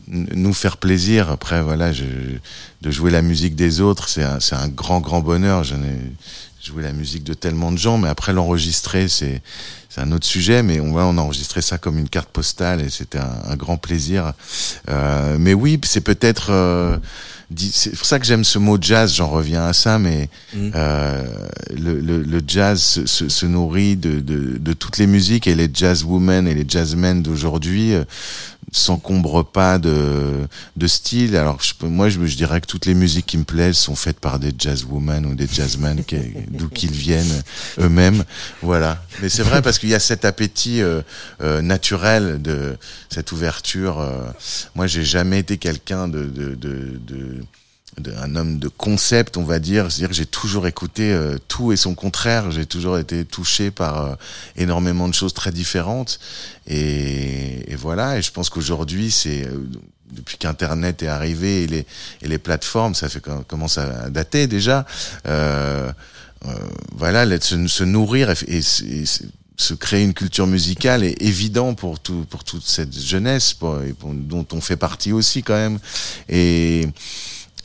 nous 0.08 0.54
faire 0.54 0.78
plaisir. 0.78 1.30
Après, 1.30 1.62
voilà, 1.62 1.94
je, 1.94 2.04
de 2.82 2.92
jouer 2.92 3.12
la 3.12 3.22
musique 3.22 3.56
des 3.56 3.80
autres, 3.82 4.10
c'est 4.10 4.24
un, 4.24 4.40
c'est 4.40 4.56
un 4.56 4.68
grand, 4.68 5.00
grand 5.02 5.22
bonheur. 5.22 5.64
Je 5.64 5.76
n'ai, 5.76 5.98
jouer 6.64 6.84
la 6.84 6.94
musique 6.94 7.24
de 7.24 7.34
tellement 7.34 7.72
de 7.72 7.78
gens, 7.78 7.98
mais 7.98 8.08
après 8.10 8.34
l'enregistrer, 8.34 9.08
c'est 9.08 9.42
c'est 9.90 10.00
un 10.00 10.12
autre 10.14 10.26
sujet, 10.26 10.64
mais 10.64 10.80
on 10.80 10.94
va 10.94 11.06
on 11.06 11.18
a 11.18 11.22
enregistré 11.22 11.62
ça 11.62 11.78
comme 11.78 11.98
une 11.98 12.08
carte 12.08 12.30
postale 12.30 12.80
et 12.82 12.90
c'était 12.90 13.18
un, 13.18 13.36
un 13.50 13.56
grand 13.58 13.76
plaisir. 13.78 14.32
Euh, 14.90 15.36
mais 15.40 15.54
oui, 15.54 15.80
c'est 15.84 16.00
peut-être 16.02 16.48
euh, 16.52 16.98
c'est 17.58 17.90
pour 17.98 18.06
ça 18.06 18.18
que 18.18 18.26
j'aime 18.26 18.46
ce 18.46 18.58
mot 18.58 18.78
jazz. 18.80 19.14
J'en 19.14 19.28
reviens 19.28 19.66
à 19.66 19.74
ça, 19.74 20.00
mais 20.00 20.30
Mm. 20.54 20.72
euh, 20.76 21.24
le, 21.76 22.00
le, 22.00 22.22
le 22.24 22.42
jazz 22.48 22.82
se, 22.82 23.06
se, 23.06 23.28
se 23.30 23.46
nourrit 23.46 23.96
de, 23.98 24.20
de, 24.22 24.58
de 24.58 24.74
toutes 24.74 24.98
les 24.98 25.08
musiques 25.08 25.48
et 25.48 25.56
les 25.56 25.70
jazz 25.74 26.04
women 26.06 26.48
et 26.48 26.54
les 26.54 26.66
jazzmen 26.68 27.22
d'aujourd'hui 27.24 27.94
s'encombrent 28.72 29.46
pas 29.46 29.78
de, 29.78 30.48
de 30.78 30.88
style. 30.88 31.36
Alors 31.36 31.60
je, 31.62 31.74
moi, 31.86 32.10
je, 32.10 32.26
je 32.26 32.36
dirais 32.36 32.62
que 32.62 32.68
toutes 32.68 32.86
les 32.86 32.94
musiques 32.94 33.26
qui 33.26 33.38
me 33.38 33.44
plaisent 33.44 33.78
sont 33.78 33.96
faites 33.96 34.20
par 34.20 34.40
des 34.40 34.54
jazz 34.58 34.86
women 34.90 35.26
ou 35.26 35.36
des 35.36 35.48
jazzmen, 35.48 36.04
d'où 36.48 36.70
qu'ils 36.70 36.92
viennent 36.94 37.44
eux-mêmes. 37.80 38.24
Voilà. 38.62 39.04
Mais 39.22 39.30
c'est 39.30 39.44
vrai 39.44 39.62
parce 39.62 39.78
qu'il 39.78 39.90
y 39.90 39.96
a 39.96 40.00
cet 40.00 40.26
appétit 40.26 40.82
euh, 40.82 41.02
euh, 41.42 41.62
naturel 41.62 42.42
de 42.42 42.78
cette 43.10 43.32
ouverture. 43.32 44.00
euh. 44.00 44.22
moi, 44.76 44.88
j'ai 44.88 45.04
jamais 45.04 45.40
été 45.40 45.58
quelqu'un 45.58 46.08
de, 46.08 46.24
de, 46.24 46.56
de, 46.56 47.00
de 47.06 47.44
de- 48.00 48.14
un 48.14 48.36
homme 48.36 48.58
de 48.60 48.68
concept, 48.68 49.38
on 49.38 49.44
va 49.44 49.60
dire. 49.60 49.92
C'est-à-dire 49.92 50.10
que 50.10 50.16
j'ai 50.16 50.26
toujours 50.26 50.68
écouté 50.68 51.12
euh, 51.12 51.38
tout 51.48 51.72
et 51.72 51.78
son 51.78 51.96
contraire. 51.96 52.52
J'ai 52.52 52.66
toujours 52.66 52.98
été 52.98 53.26
touché 53.26 53.72
par 53.72 54.06
euh, 54.06 54.16
énormément 54.56 55.08
de 55.08 55.14
choses 55.14 55.34
très 55.34 55.52
différentes. 55.52 56.20
Et, 56.68 57.72
et 57.72 57.76
voilà. 57.76 58.18
Et 58.18 58.22
je 58.22 58.32
pense 58.32 58.50
qu'aujourd'hui, 58.50 59.12
c'est 59.12 59.46
euh, 59.46 59.66
depuis 60.12 60.38
qu'Internet 60.38 61.04
est 61.04 61.08
arrivé 61.08 61.64
et 61.64 61.68
les, 61.68 61.86
et 62.22 62.28
les 62.28 62.38
plateformes, 62.38 62.96
ça 62.96 63.08
fait 63.10 63.22
com- 63.22 63.44
commence 63.48 63.78
à 63.78 64.10
dater 64.10 64.48
déjà. 64.48 64.86
Euh, 65.28 65.92
euh, 66.48 66.50
voilà, 66.96 67.26
se, 67.40 67.84
nourrir 67.84 68.30
et, 68.32 68.36
et, 68.48 68.58
et 68.58 69.04
se 69.58 69.74
créer 69.76 70.04
une 70.04 70.14
culture 70.16 70.48
musicale 70.48 71.04
est 71.04 71.22
évident 71.22 71.76
pour 71.76 72.00
tout 72.00 72.26
pour 72.28 72.44
toute 72.44 72.66
cette 72.66 72.98
jeunesse 73.00 73.54
pour, 73.54 73.80
et 73.84 73.94
pour- 73.94 74.12
dont 74.14 74.48
on 74.54 74.60
fait 74.60 74.76
partie 74.76 75.12
aussi 75.12 75.44
quand 75.44 75.54
même. 75.54 75.78
Et 76.30 76.88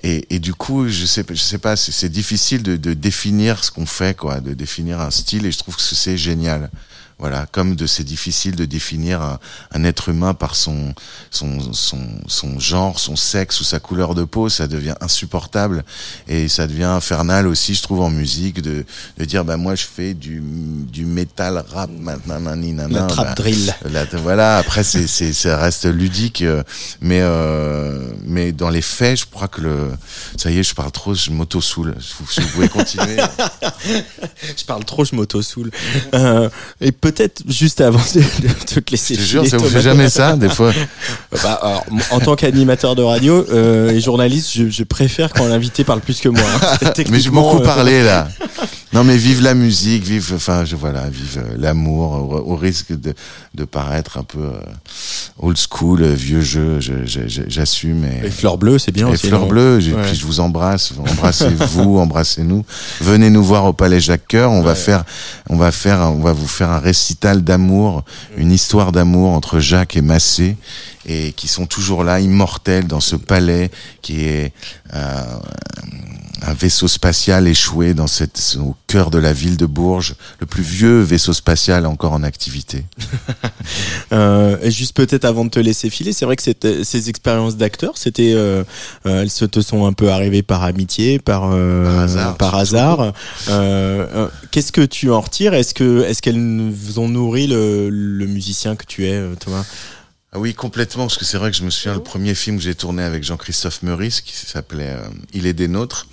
et, 0.07 0.25
et 0.31 0.39
du 0.39 0.55
coup, 0.55 0.87
je 0.89 1.05
sais, 1.05 1.25
je 1.29 1.35
sais 1.35 1.59
pas, 1.59 1.75
c'est 1.75 2.09
difficile 2.09 2.63
de, 2.63 2.77
de 2.77 2.95
définir 2.95 3.65
ce 3.65 3.73
qu'on 3.73 3.87
fait, 3.87 4.17
quoi, 4.17 4.41
de 4.41 4.55
définir 4.55 5.01
un 5.01 5.11
style, 5.11 5.45
et 5.47 5.51
je 5.51 5.59
trouve 5.59 5.75
que 5.75 5.83
c'est 5.83 6.17
génial. 6.17 6.71
Voilà, 7.19 7.47
comme 7.51 7.77
de 7.77 7.87
c'est 7.87 8.05
difficile 8.05 8.57
de 8.57 8.67
définir 8.67 9.23
un, 9.23 9.39
un 9.73 9.85
être 9.85 10.11
humain 10.11 10.35
par 10.35 10.55
son, 10.55 10.95
son 11.31 11.73
son 11.73 11.99
son 12.27 12.61
genre, 12.61 13.01
son 13.01 13.17
sexe 13.17 13.59
ou 13.63 13.65
sa 13.65 13.81
couleur 13.81 14.15
de 14.15 14.25
peau, 14.25 14.51
ça 14.51 14.69
devient 14.69 14.97
insupportable 15.01 15.83
et 16.29 16.47
ça 16.49 16.67
devient 16.67 16.85
infernal 16.85 17.47
aussi, 17.47 17.75
je 17.75 17.81
trouve 17.81 18.03
en 18.03 18.11
musique 18.11 18.61
de 18.61 18.85
de 19.17 19.25
dire 19.25 19.47
bah 19.47 19.57
moi 19.57 19.75
je 19.75 19.87
fais 19.87 20.13
du 20.13 20.43
du 20.93 21.07
métal 21.07 21.65
rap 21.73 21.89
maintenant 21.91 22.55
La 22.91 23.07
trap 23.07 23.29
bah, 23.29 23.35
drill. 23.35 23.75
Là, 23.91 24.05
voilà, 24.23 24.59
après 24.59 24.85
c'est 24.85 25.07
c'est 25.07 25.33
ça 25.33 25.57
reste 25.57 25.87
ludique, 25.87 26.43
euh, 26.43 26.63
mais 27.01 27.21
euh, 27.23 28.13
mais 28.27 28.53
dans 28.53 28.69
les 28.69 28.83
faits, 28.83 29.21
je 29.21 29.25
crois 29.25 29.49
que 29.49 29.63
le 29.63 29.96
ça 30.37 30.51
y 30.51 30.59
est, 30.59 30.63
je 30.63 30.75
parle 30.75 30.91
trop, 30.93 31.15
je 31.15 31.31
m'auto 31.31 31.61
saoule. 31.61 31.95
Si 32.31 32.41
vous 32.41 32.49
pouvez 32.49 32.69
continuer. 32.69 33.17
Je 34.57 34.65
parle 34.65 34.85
trop, 34.85 35.05
je 35.05 35.15
m'auto-soule. 35.15 35.71
Euh, 36.15 36.49
et 36.81 36.93
peut-être 36.93 37.43
juste 37.49 37.81
avant 37.81 38.01
de, 38.15 38.21
de 38.21 38.81
te 38.81 38.91
laisser 38.91 39.15
Je 39.15 39.21
te 39.21 39.25
jure, 39.27 39.47
ça 39.47 39.57
vous 39.59 39.69
fait 39.69 39.81
jamais 39.81 40.09
ça, 40.09 40.37
des 40.37 40.49
fois. 40.49 40.73
Bah, 41.43 41.59
alors, 41.63 41.85
en 42.13 42.21
tant 42.21 42.35
qu'animateur 42.37 42.95
de 42.95 43.03
radio 43.03 43.45
euh, 43.51 43.91
et 43.91 44.01
journaliste, 44.01 44.51
je, 44.55 44.69
je 44.71 44.83
préfère 44.85 45.33
quand 45.33 45.47
l'invité 45.47 45.85
parle 45.85 46.01
plus 46.01 46.21
que 46.21 46.29
moi. 46.29 46.43
hein. 46.83 46.93
Mais 47.11 47.21
j'ai 47.21 47.31
beaucoup 47.31 47.59
euh, 47.59 47.65
parlé 47.65 48.03
là. 48.03 48.29
Non 48.93 49.05
mais 49.05 49.17
vive 49.19 49.43
la 49.43 49.53
musique, 49.53 50.05
vive, 50.05 50.33
enfin 50.35 50.65
je 50.65 50.75
voilà, 50.75 51.09
vive 51.11 51.39
euh, 51.45 51.55
l'amour, 51.59 52.13
au, 52.13 52.53
au 52.53 52.57
risque 52.57 52.99
de, 52.99 53.13
de 53.55 53.65
paraître 53.65 54.17
un 54.17 54.23
peu 54.23 54.39
euh, 54.39 54.53
old 55.39 55.59
school, 55.59 56.03
euh, 56.03 56.15
vieux 56.15 56.41
jeu, 56.41 56.81
je- 56.81 57.05
je- 57.05 57.29
je- 57.29 57.43
j'assume. 57.47 58.07
Et, 58.25 58.31
fleurs 58.31 58.57
bleues, 58.57 58.79
c'est 58.79 58.93
bien 58.93 59.09
et 59.09 59.13
aussi. 59.13 59.27
fleurs 59.29 59.43
non? 59.43 59.49
Ouais. 59.77 60.03
puis 60.03 60.15
je 60.15 60.27
vous 60.27 60.41
embrasse, 60.41 60.93
embrassez-vous, 60.99 61.99
embrassez-nous. 62.01 62.65
Venez 63.01 63.31
nous 63.31 63.45
voir 63.45 63.65
au 63.65 63.73
Palais 63.73 64.01
Jacques 64.01 64.27
Cœur, 64.29 64.51
on 64.51 64.63
va 64.63 64.75
faire, 64.75 65.05
on 65.49 65.57
va 65.57 65.73
faire, 65.73 66.01
on 66.01 66.21
va 66.21 66.33
vous 66.33 66.49
faire 66.49 66.71
un 66.71 66.79
récital 66.79 67.43
d'amour, 67.43 68.05
une 68.37 68.53
histoire 68.53 68.93
d'amour 68.93 69.31
entre 69.31 69.61
Jacques 69.61 69.97
et 69.97 70.03
Massé, 70.03 70.57
et 71.07 71.33
qui 71.33 71.49
sont 71.49 71.67
toujours 71.67 72.05
là, 72.05 72.21
immortels 72.21 72.87
dans 72.87 73.01
ce 73.01 73.17
palais 73.17 73.71
qui 74.03 74.25
est 74.25 74.53
euh, 74.95 75.23
un 76.43 76.53
vaisseau 76.53 76.87
spatial 76.89 77.47
échoué 77.49 77.95
dans 77.95 78.07
cette, 78.07 78.57
au 78.61 78.75
cœur 78.87 79.11
de 79.11 79.19
la 79.19 79.33
ville 79.33 79.57
de 79.57 79.67
Bourges, 79.67 80.15
le 80.41 80.47
plus 80.47 80.63
vieux 80.63 81.01
vaisseau 81.01 81.33
spatial 81.33 81.87
encore 81.87 82.13
en 82.13 82.23
activité. 82.23 82.85
Euh, 84.13 84.57
et 84.63 84.71
juste 84.71 84.95
peut-être 84.95 85.25
avant 85.25 85.45
de 85.45 85.51
te 85.51 85.59
laisser 85.59 85.91
filer, 85.91 86.13
c'est 86.13 86.25
vrai 86.25 86.37
que 86.37 86.43
cette- 86.43 86.85
ces 86.85 87.09
expériences 87.09 87.57
d'acteur, 87.57 87.95
c'était, 87.97 88.33
euh, 88.37 88.63
elles 89.05 89.31
se 89.31 89.45
te 89.45 89.61
sont 89.61 89.87
un 89.87 89.93
peu 89.93 90.11
arrivées 90.13 90.43
par 90.45 90.63
amitié, 90.63 91.19
par 91.19 91.51
Par 91.51 91.99
hasard, 91.99 92.37
par 92.37 92.51
surtout. 92.51 92.77
hasard. 92.77 93.13
Qu'est-ce 94.53 94.71
que 94.71 94.83
tu 94.83 95.11
en 95.11 95.21
retires? 95.21 95.55
Est-ce 95.55 95.75
que 95.75 96.05
est-ce 96.05 96.23
qu'elles 96.23 96.71
vous 96.71 97.01
ont 97.01 97.09
nourri 97.09 97.49
le, 97.49 97.89
le 97.91 98.27
musicien 98.27 98.77
que 98.77 98.85
tu 98.87 99.07
es, 99.07 99.21
Thomas? 99.41 99.65
Ah 100.37 100.39
oui, 100.39 100.53
complètement, 100.53 101.05
parce 101.07 101.17
que 101.17 101.25
c'est 101.25 101.39
vrai 101.39 101.51
que 101.51 101.57
je 101.57 101.63
me 101.65 101.71
souviens, 101.71 101.95
le 101.95 102.03
premier 102.03 102.35
film 102.35 102.59
que 102.59 102.63
j'ai 102.63 102.75
tourné 102.75 103.03
avec 103.03 103.25
Jean-Christophe 103.25 103.83
Meurice, 103.83 104.21
qui 104.21 104.35
s'appelait 104.37 104.91
euh, 104.91 105.09
Il 105.33 105.47
est 105.47 105.55
des 105.55 105.67
nôtres, 105.67 106.09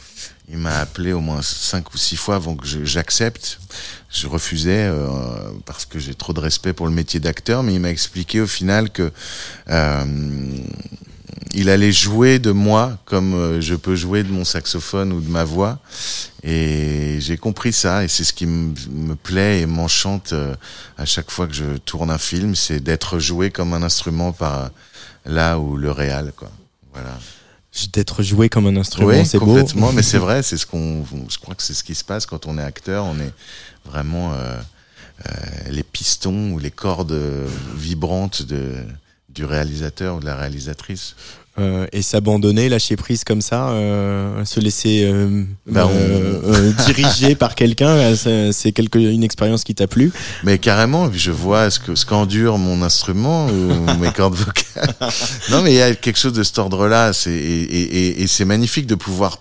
il 0.48 0.60
m'a 0.60 0.78
appelé 0.80 1.12
au 1.12 1.20
moins 1.20 1.42
cinq 1.42 1.94
ou 1.94 1.98
six 1.98 2.16
fois 2.16 2.36
avant 2.36 2.56
que 2.56 2.66
je- 2.66 2.86
j'accepte. 2.86 3.60
Je 4.10 4.28
refusais 4.28 4.86
euh, 4.86 5.10
parce 5.66 5.86
que 5.86 6.00
j'ai 6.00 6.14
trop 6.16 6.32
de 6.32 6.40
respect 6.40 6.72
pour 6.72 6.86
le 6.88 6.94
métier 6.94 7.20
d'acteur, 7.20 7.64
mais 7.64 7.74
il 7.74 7.82
m'a 7.82 7.90
expliqué 7.90 8.40
au 8.40 8.48
final 8.48 8.92
que 8.92 9.12
euh, 9.70 10.06
il 11.54 11.70
allait 11.70 11.92
jouer 11.92 12.40
de 12.40 12.52
moi 12.52 12.98
comme 13.06 13.34
euh, 13.34 13.62
je 13.62 13.76
peux 13.76 13.96
jouer 13.96 14.24
de 14.24 14.32
mon 14.32 14.44
saxophone 14.46 15.12
ou 15.14 15.22
de 15.22 15.30
ma 15.30 15.44
voix. 15.44 15.80
Et 16.44 17.18
j'ai 17.22 17.38
compris 17.38 17.72
ça, 17.72 18.04
et 18.04 18.08
c'est 18.08 18.24
ce 18.26 18.34
qui 18.34 18.46
me 18.46 19.16
plaît 19.16 19.62
et 19.62 19.66
m'enchante 19.66 20.34
euh, 20.34 20.56
à 20.98 21.06
chaque 21.06 21.32
fois 21.32 21.48
que 21.48 21.54
je 21.54 21.78
tourne 21.78 22.12
un 22.12 22.18
film, 22.18 22.56
c'est 22.56 22.80
d'être 22.82 23.18
joué 23.20 23.50
comme 23.50 23.74
un 23.74 23.82
instrument 23.84 24.34
par 24.34 24.64
euh, 24.64 24.68
là 25.26 25.58
ou 25.60 25.78
le 25.78 25.92
réal, 25.92 26.34
quoi. 26.36 26.52
Voilà. 26.94 27.18
D'être 27.94 28.22
joué 28.22 28.50
comme 28.50 28.68
un 28.68 28.76
instrument, 28.76 29.08
Oui, 29.10 29.26
c'est 29.26 29.40
beau. 29.40 29.46
complètement, 29.48 29.92
mais 29.94 30.04
c'est 30.04 30.18
vrai, 30.28 30.44
c'est 30.44 30.58
ce 30.58 30.66
qu'on, 30.66 31.06
je 31.30 31.38
crois 31.40 31.56
que 31.56 31.64
c'est 31.64 31.74
ce 31.74 31.84
qui 31.84 31.96
se 31.96 32.04
passe 32.04 32.26
quand 32.26 32.46
on 32.46 32.58
est 32.60 32.64
acteur, 32.64 33.06
on 33.06 33.18
est 33.20 33.34
vraiment 33.86 34.34
euh, 34.34 34.60
euh, 35.26 35.32
les 35.70 35.82
pistons 35.84 36.52
ou 36.52 36.60
les 36.60 36.70
cordes 36.72 37.18
vibrantes 37.76 38.44
de 38.44 38.76
du 39.34 39.46
réalisateur 39.46 40.16
ou 40.16 40.20
de 40.20 40.26
la 40.26 40.36
réalisatrice. 40.36 41.16
Euh, 41.60 41.86
et 41.92 42.02
s'abandonner, 42.02 42.68
lâcher 42.68 42.96
prise 42.96 43.24
comme 43.24 43.42
ça, 43.42 43.70
euh, 43.70 44.44
se 44.44 44.60
laisser 44.60 45.04
euh, 45.06 45.44
on- 45.86 45.92
euh, 45.94 46.72
diriger 46.88 47.36
par 47.36 47.54
quelqu'un, 47.54 48.16
c'est- 48.16 48.52
quelque 48.72 48.98
une 48.98 49.24
expérience 49.24 49.64
qui 49.64 49.76
t'a 49.76 49.86
plu? 49.86 50.12
Mais 50.44 50.58
carrément, 50.58 51.12
je 51.14 51.30
vois 51.30 51.70
ce 51.70 51.80
que 51.80 51.94
ce 51.94 52.08
qu'endure 52.08 52.58
mon 52.58 52.82
instrument 52.82 53.46
ou 53.48 53.98
mes 54.02 54.12
cordes 54.12 54.34
vocales. 54.34 54.96
Non, 55.52 55.62
mais 55.62 55.74
il 55.74 55.78
y 55.78 55.82
a 55.84 55.94
quelque 55.94 56.18
chose 56.18 56.34
de 56.34 56.42
cet 56.42 56.58
ordre-là. 56.58 57.14
C'est 57.14 57.30
et, 57.30 57.62
et, 57.64 57.82
et- 58.08 58.22
et 58.24 58.28
c'est 58.28 58.46
magnifique 58.46 58.88
de 58.88 58.96
pouvoir 58.96 59.38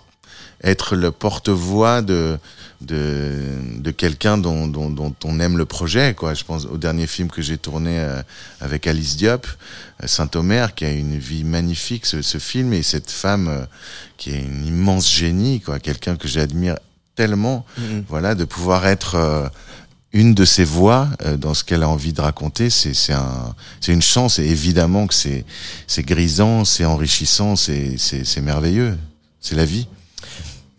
être 0.63 0.95
le 0.95 1.09
porte-voix 1.11 2.03
de 2.03 2.37
de, 2.85 3.33
de 3.77 3.91
quelqu'un 3.91 4.37
dont, 4.37 4.67
dont, 4.67 4.89
dont 4.89 5.15
on 5.23 5.39
aime 5.39 5.57
le 5.57 5.65
projet. 5.65 6.13
Quoi. 6.13 6.33
Je 6.33 6.43
pense 6.43 6.65
au 6.65 6.77
dernier 6.77 7.07
film 7.07 7.29
que 7.29 7.41
j'ai 7.41 7.57
tourné 7.57 7.99
euh, 7.99 8.21
avec 8.61 8.87
Alice 8.87 9.17
Diop, 9.17 9.47
euh, 9.47 10.07
Saint-Omer, 10.07 10.75
qui 10.75 10.85
a 10.85 10.91
une 10.91 11.17
vie 11.17 11.43
magnifique, 11.43 12.05
ce, 12.05 12.21
ce 12.21 12.37
film, 12.37 12.73
et 12.73 12.83
cette 12.83 13.11
femme 13.11 13.47
euh, 13.47 13.65
qui 14.17 14.31
est 14.31 14.41
une 14.41 14.65
immense 14.65 15.11
génie, 15.11 15.61
quoi, 15.61 15.79
quelqu'un 15.79 16.15
que 16.15 16.27
j'admire 16.27 16.77
tellement. 17.15 17.65
Voilà, 18.09 18.35
de 18.35 18.45
pouvoir 18.45 18.85
être 18.87 19.15
euh, 19.15 19.47
une 20.13 20.33
de 20.33 20.45
ses 20.45 20.63
voix 20.63 21.09
euh, 21.23 21.37
dans 21.37 21.53
ce 21.53 21.63
qu'elle 21.63 21.83
a 21.83 21.89
envie 21.89 22.13
de 22.13 22.21
raconter, 22.21 22.69
c'est 22.69 22.93
c'est 22.93 23.13
un 23.13 23.55
c'est 23.81 23.93
une 23.93 24.01
chance 24.01 24.39
et 24.39 24.45
évidemment 24.45 25.07
que 25.07 25.13
c'est 25.13 25.43
c'est 25.87 26.03
grisant, 26.03 26.65
c'est 26.65 26.85
enrichissant, 26.85 27.55
c'est 27.55 27.97
c'est 27.97 28.23
c'est 28.25 28.41
merveilleux. 28.41 28.97
C'est 29.41 29.55
la 29.55 29.65
vie. 29.65 29.87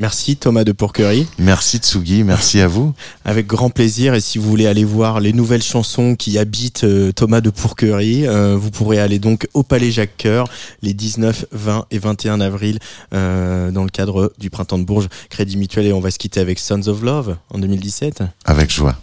Merci 0.00 0.36
Thomas 0.36 0.64
de 0.64 0.72
Pourquerie. 0.72 1.26
Merci 1.38 1.78
Tsugi, 1.78 2.24
merci 2.24 2.60
à 2.60 2.66
vous. 2.66 2.92
Avec 3.24 3.46
grand 3.46 3.70
plaisir. 3.70 4.14
Et 4.14 4.20
si 4.20 4.38
vous 4.38 4.48
voulez 4.48 4.66
aller 4.66 4.84
voir 4.84 5.20
les 5.20 5.32
nouvelles 5.32 5.62
chansons 5.62 6.16
qui 6.16 6.36
habitent 6.38 6.84
euh, 6.84 7.12
Thomas 7.12 7.40
de 7.40 7.50
Pourquerie, 7.50 8.26
euh, 8.26 8.56
vous 8.56 8.70
pourrez 8.70 8.98
aller 8.98 9.20
donc 9.20 9.46
au 9.54 9.62
Palais 9.62 9.92
Jacques 9.92 10.16
Cœur 10.16 10.48
les 10.82 10.94
19, 10.94 11.46
20 11.52 11.86
et 11.92 11.98
21 11.98 12.40
avril 12.40 12.78
euh, 13.12 13.70
dans 13.70 13.84
le 13.84 13.90
cadre 13.90 14.32
du 14.38 14.50
Printemps 14.50 14.78
de 14.78 14.84
Bourges, 14.84 15.08
Crédit 15.30 15.56
Mutuel. 15.56 15.86
Et 15.86 15.92
on 15.92 16.00
va 16.00 16.10
se 16.10 16.18
quitter 16.18 16.40
avec 16.40 16.58
Sons 16.58 16.88
of 16.88 17.02
Love 17.02 17.36
en 17.50 17.58
2017. 17.58 18.24
Avec 18.44 18.72
joie. 18.72 18.96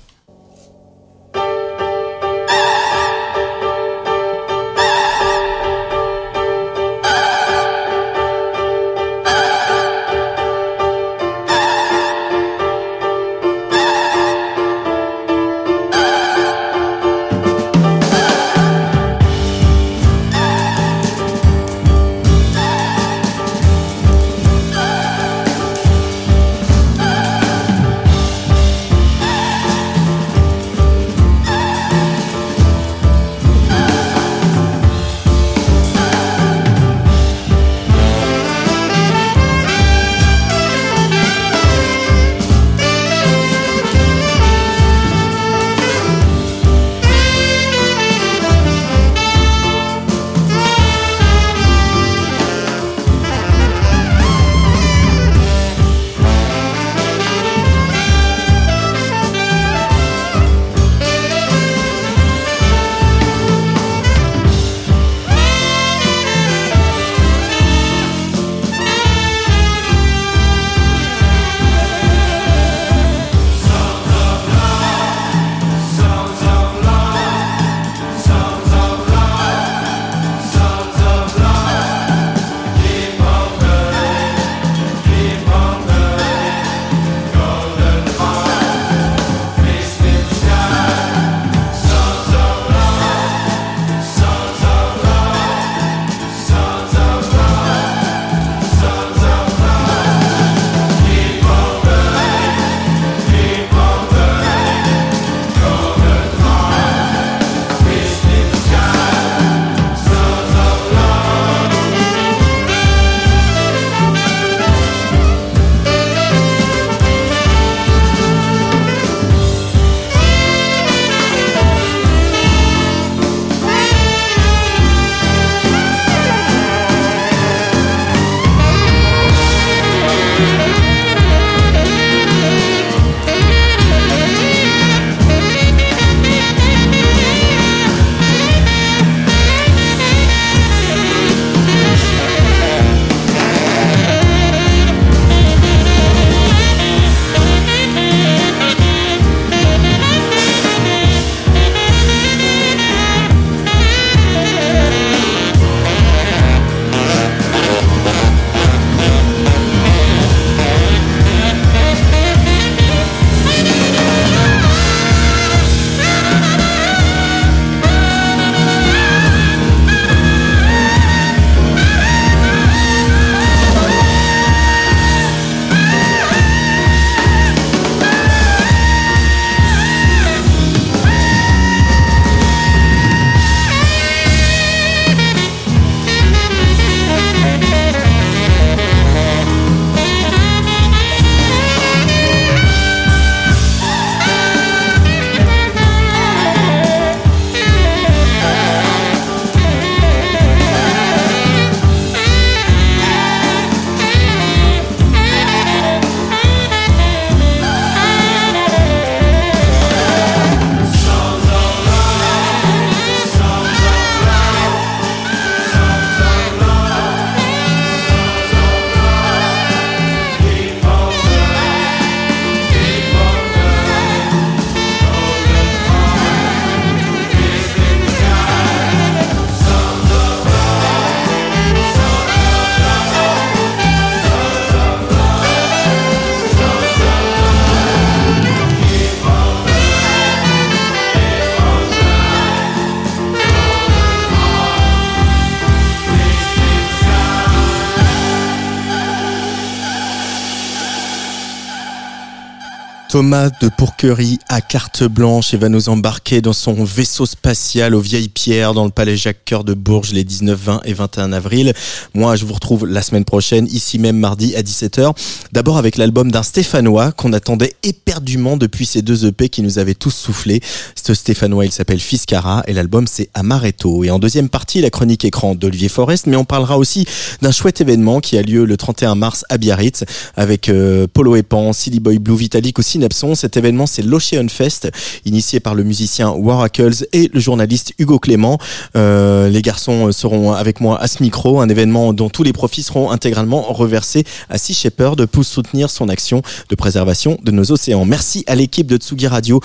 Thomas 253.12 253.50
de 253.62 253.68
Pourquerie 253.68 254.40
à 254.48 254.62
carte 254.62 255.04
blanche 255.04 255.54
et 255.54 255.58
va 255.58 255.68
nous 255.68 255.90
embarquer 255.90 256.40
dans 256.40 256.54
son 256.54 256.86
vaisseau 256.86 257.26
spatial 257.26 257.94
aux 257.94 258.00
vieilles 258.00 258.30
pierres 258.30 258.74
dans 258.74 258.86
le 258.86 258.90
palais 258.90 259.18
Jacques 259.18 259.44
Cœur 259.44 259.66
de 259.66 259.74
Bourges 259.74 260.14
les 260.14 260.24
19, 260.24 260.58
20 260.58 260.82
et 260.86 260.94
21 260.94 261.34
avril. 261.34 261.74
Moi, 262.14 262.38
je 262.38 262.46
vous 262.46 262.54
retrouve 262.54 262.88
la 262.88 263.02
semaine 263.02 263.26
prochaine, 263.26 263.68
ici 263.68 264.00
même 264.00 264.16
mardi 264.16 264.56
à 264.56 264.62
17h. 264.62 265.14
D'abord 265.52 265.78
avec 265.78 265.98
l'album 265.98 266.32
d'un 266.32 266.42
Stéphanois 266.42 267.12
qu'on 267.12 267.34
attendait 267.34 267.74
éperdument 267.84 268.56
depuis 268.56 268.86
ces 268.86 269.02
deux 269.02 269.26
EP 269.26 269.50
qui 269.50 269.62
nous 269.62 269.78
avaient 269.78 269.94
tous 269.94 270.16
soufflé. 270.16 270.62
Ce 270.96 271.14
Stéphanois, 271.14 271.66
il 271.66 271.74
s'appelle 271.74 272.00
Fiscara 272.00 272.64
et 272.66 272.72
l'album 272.72 273.08
c'est 273.08 273.30
Amaretto. 273.34 274.06
Et 274.06 274.10
en 274.10 274.20
deuxième 274.20 274.48
partie, 274.48 274.80
la 274.80 274.90
chronique 274.90 275.26
écran 275.26 275.54
d'Olivier 275.56 275.90
Forest, 275.90 276.28
mais 276.28 276.38
on 276.38 276.46
parlera 276.46 276.78
aussi 276.78 277.06
d'un 277.42 277.52
chouette 277.52 277.82
événement 277.82 278.22
qui 278.22 278.38
a 278.38 278.42
lieu 278.42 278.64
le 278.64 278.78
31 278.78 279.16
mars 279.16 279.44
à 279.50 279.58
Biarritz 279.58 280.06
avec 280.38 280.70
euh, 280.70 281.08
Polo 281.14 281.36
Epan, 281.36 281.74
Silly 281.74 282.00
Boy 282.00 282.18
Blue 282.18 282.38
Vitalik 282.38 282.80
aussi 282.80 283.01
Synapson. 283.02 283.34
Cet 283.34 283.58
événement, 283.58 283.88
c'est 283.88 284.04
l'Ocean 284.04 284.48
Fest, 284.48 284.92
initié 285.26 285.60
par 285.60 285.74
le 285.74 285.84
musicien 285.84 286.30
Waracles 286.30 287.08
et 287.14 287.32
le 287.34 287.40
journaliste 287.40 287.94
Hugo 287.98 288.20
Clément. 288.20 288.60
Euh, 288.96 289.50
les 289.50 289.64
garçons 289.64 290.12
seront 290.12 290.54
avec 290.54 290.82
moi 290.82 291.02
à 291.02 291.08
ce 291.08 291.24
micro, 291.24 291.62
un 291.62 291.70
événement 291.70 292.14
dont 292.14 292.30
tous 292.30 292.44
les 292.44 292.54
profits 292.54 292.84
seront 292.84 293.10
intégralement 293.10 293.64
reversés 293.74 294.24
à 294.50 294.60
Sea 294.60 294.76
Shepherd 294.76 295.26
pour 295.26 295.44
soutenir 295.44 295.90
son 295.90 296.10
action 296.10 296.44
de 296.70 296.76
préservation 296.76 297.40
de 297.44 297.50
nos 297.50 297.72
océans. 297.72 298.06
Merci 298.06 298.44
à 298.46 298.54
l'équipe 298.54 298.86
de 298.86 298.98
Tsugi 298.98 299.26
Radio, 299.26 299.62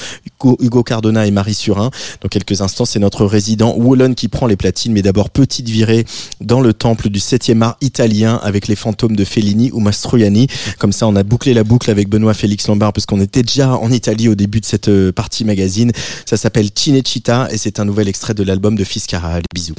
Hugo, 0.60 0.82
Cardona 0.82 1.26
et 1.26 1.30
Marie 1.30 1.54
Surin. 1.54 1.90
Dans 2.22 2.28
quelques 2.28 2.62
instants, 2.62 2.86
c'est 2.86 3.00
notre 3.00 3.26
résident 3.26 3.74
Wallon 3.76 4.14
qui 4.14 4.28
prend 4.28 4.46
les 4.46 4.56
platines, 4.56 4.92
mais 4.92 5.02
d'abord 5.02 5.28
petite 5.28 5.68
virée 5.68 6.06
dans 6.40 6.62
le 6.62 6.72
temple 6.72 7.10
du 7.10 7.18
7e 7.18 7.60
art 7.60 7.76
italien 7.82 8.40
avec 8.42 8.66
les 8.66 8.76
fantômes 8.76 9.14
de 9.14 9.24
Fellini 9.24 9.70
ou 9.72 9.80
Mastroianni. 9.80 10.46
Comme 10.78 10.92
ça, 10.92 11.06
on 11.06 11.16
a 11.16 11.22
bouclé 11.22 11.52
la 11.52 11.64
boucle 11.64 11.90
avec 11.90 12.08
Benoît 12.08 12.32
Félix 12.32 12.66
Lombard 12.68 12.92
puisqu'on 12.92 13.20
était 13.26 13.42
déjà 13.42 13.76
en 13.76 13.90
Italie 13.90 14.28
au 14.28 14.34
début 14.34 14.60
de 14.60 14.64
cette 14.64 14.88
euh, 14.88 15.12
partie 15.12 15.44
magazine. 15.44 15.92
Ça 16.24 16.36
s'appelle 16.36 16.70
Cinecittà 16.74 17.48
et 17.50 17.58
c'est 17.58 17.80
un 17.80 17.84
nouvel 17.84 18.08
extrait 18.08 18.34
de 18.34 18.42
l'album 18.42 18.76
de 18.76 18.84
Fiscara. 18.84 19.28
Allez, 19.28 19.44
bisous. 19.54 19.74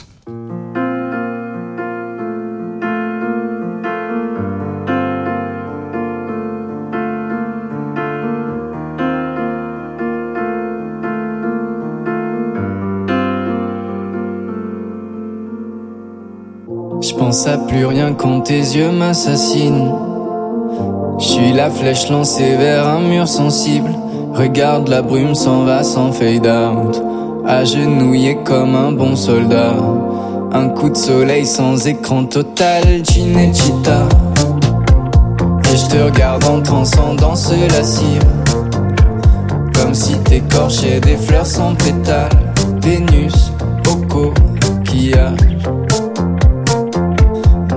À 17.46 17.58
plus 17.58 17.86
rien 17.86 18.14
quand 18.14 18.42
tes 18.42 18.58
yeux 18.58 18.92
m'assassinent. 18.92 20.17
Je 21.20 21.26
suis 21.26 21.52
la 21.52 21.70
flèche 21.70 22.10
lancée 22.10 22.56
vers 22.58 22.88
un 22.88 23.00
mur 23.00 23.28
sensible. 23.28 23.90
Regarde 24.34 24.88
la 24.88 25.02
brume 25.02 25.34
s'en 25.34 25.64
va 25.64 25.84
sans 25.84 26.12
fade 26.12 26.46
out. 26.46 27.02
Agenouillé 27.46 28.38
comme 28.44 28.76
un 28.76 28.92
bon 28.92 29.16
soldat. 29.16 29.74
Un 30.54 30.70
coup 30.70 30.90
de 30.90 30.98
soleil 30.98 31.46
sans 31.46 31.88
écran 31.88 32.26
total, 32.26 32.84
Cinecittà. 33.04 34.08
Et 35.74 35.78
je 35.78 35.88
te 35.88 35.98
regarde 36.04 36.44
en 36.46 36.62
transcendant 36.62 37.36
ce 37.36 37.56
lascive. 37.76 38.24
Comme 39.74 39.94
si 39.96 40.18
t'écorchais 40.20 41.00
des 41.00 41.18
fleurs 41.18 41.48
sans 41.48 41.74
pétales. 41.74 42.54
Vénus 42.82 43.52
au 43.90 43.96
coquillage. 44.08 45.58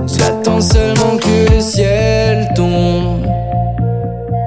J'attends 0.05 0.61
seulement 0.61 1.17
que 1.19 1.53
le 1.53 1.59
ciel 1.59 2.47
tombe, 2.55 3.00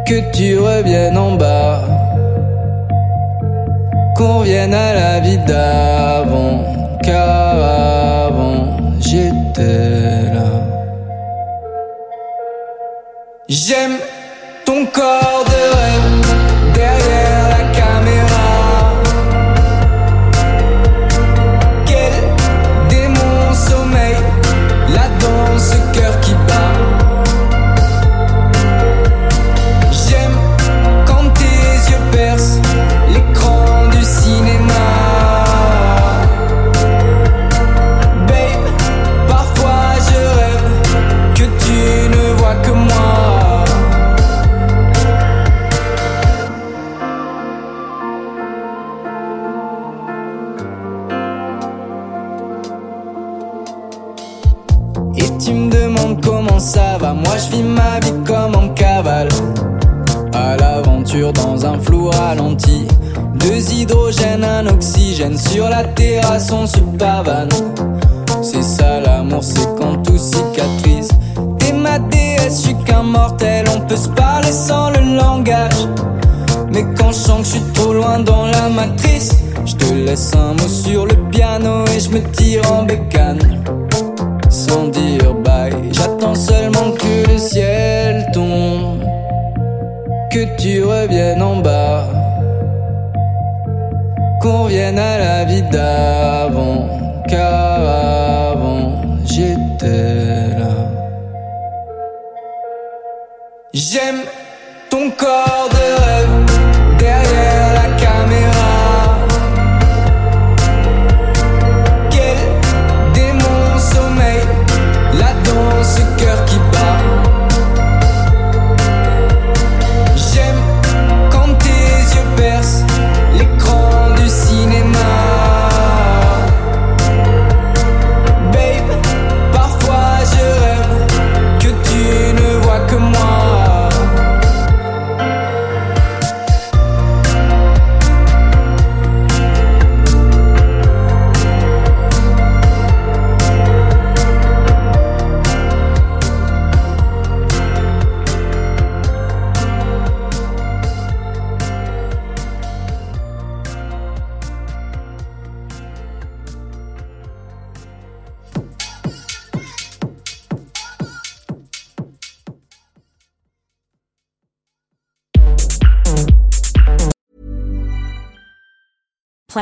que 0.06 0.20
tu 0.32 0.58
reviennes 0.58 1.16
en 1.16 1.32
bas, 1.36 1.80
qu'on 4.16 4.40
revienne 4.40 4.74
à 4.74 4.92
la 4.92 5.20
vie 5.20 5.38
d'avant, 5.38 6.62
car 7.02 8.28
avant 8.28 8.76
j'étais 9.00 10.32
là. 10.34 10.50
J'aime 13.48 13.96
ton 14.66 14.84
corps 14.86 15.44
de 15.46 15.60
rêve 15.76 16.13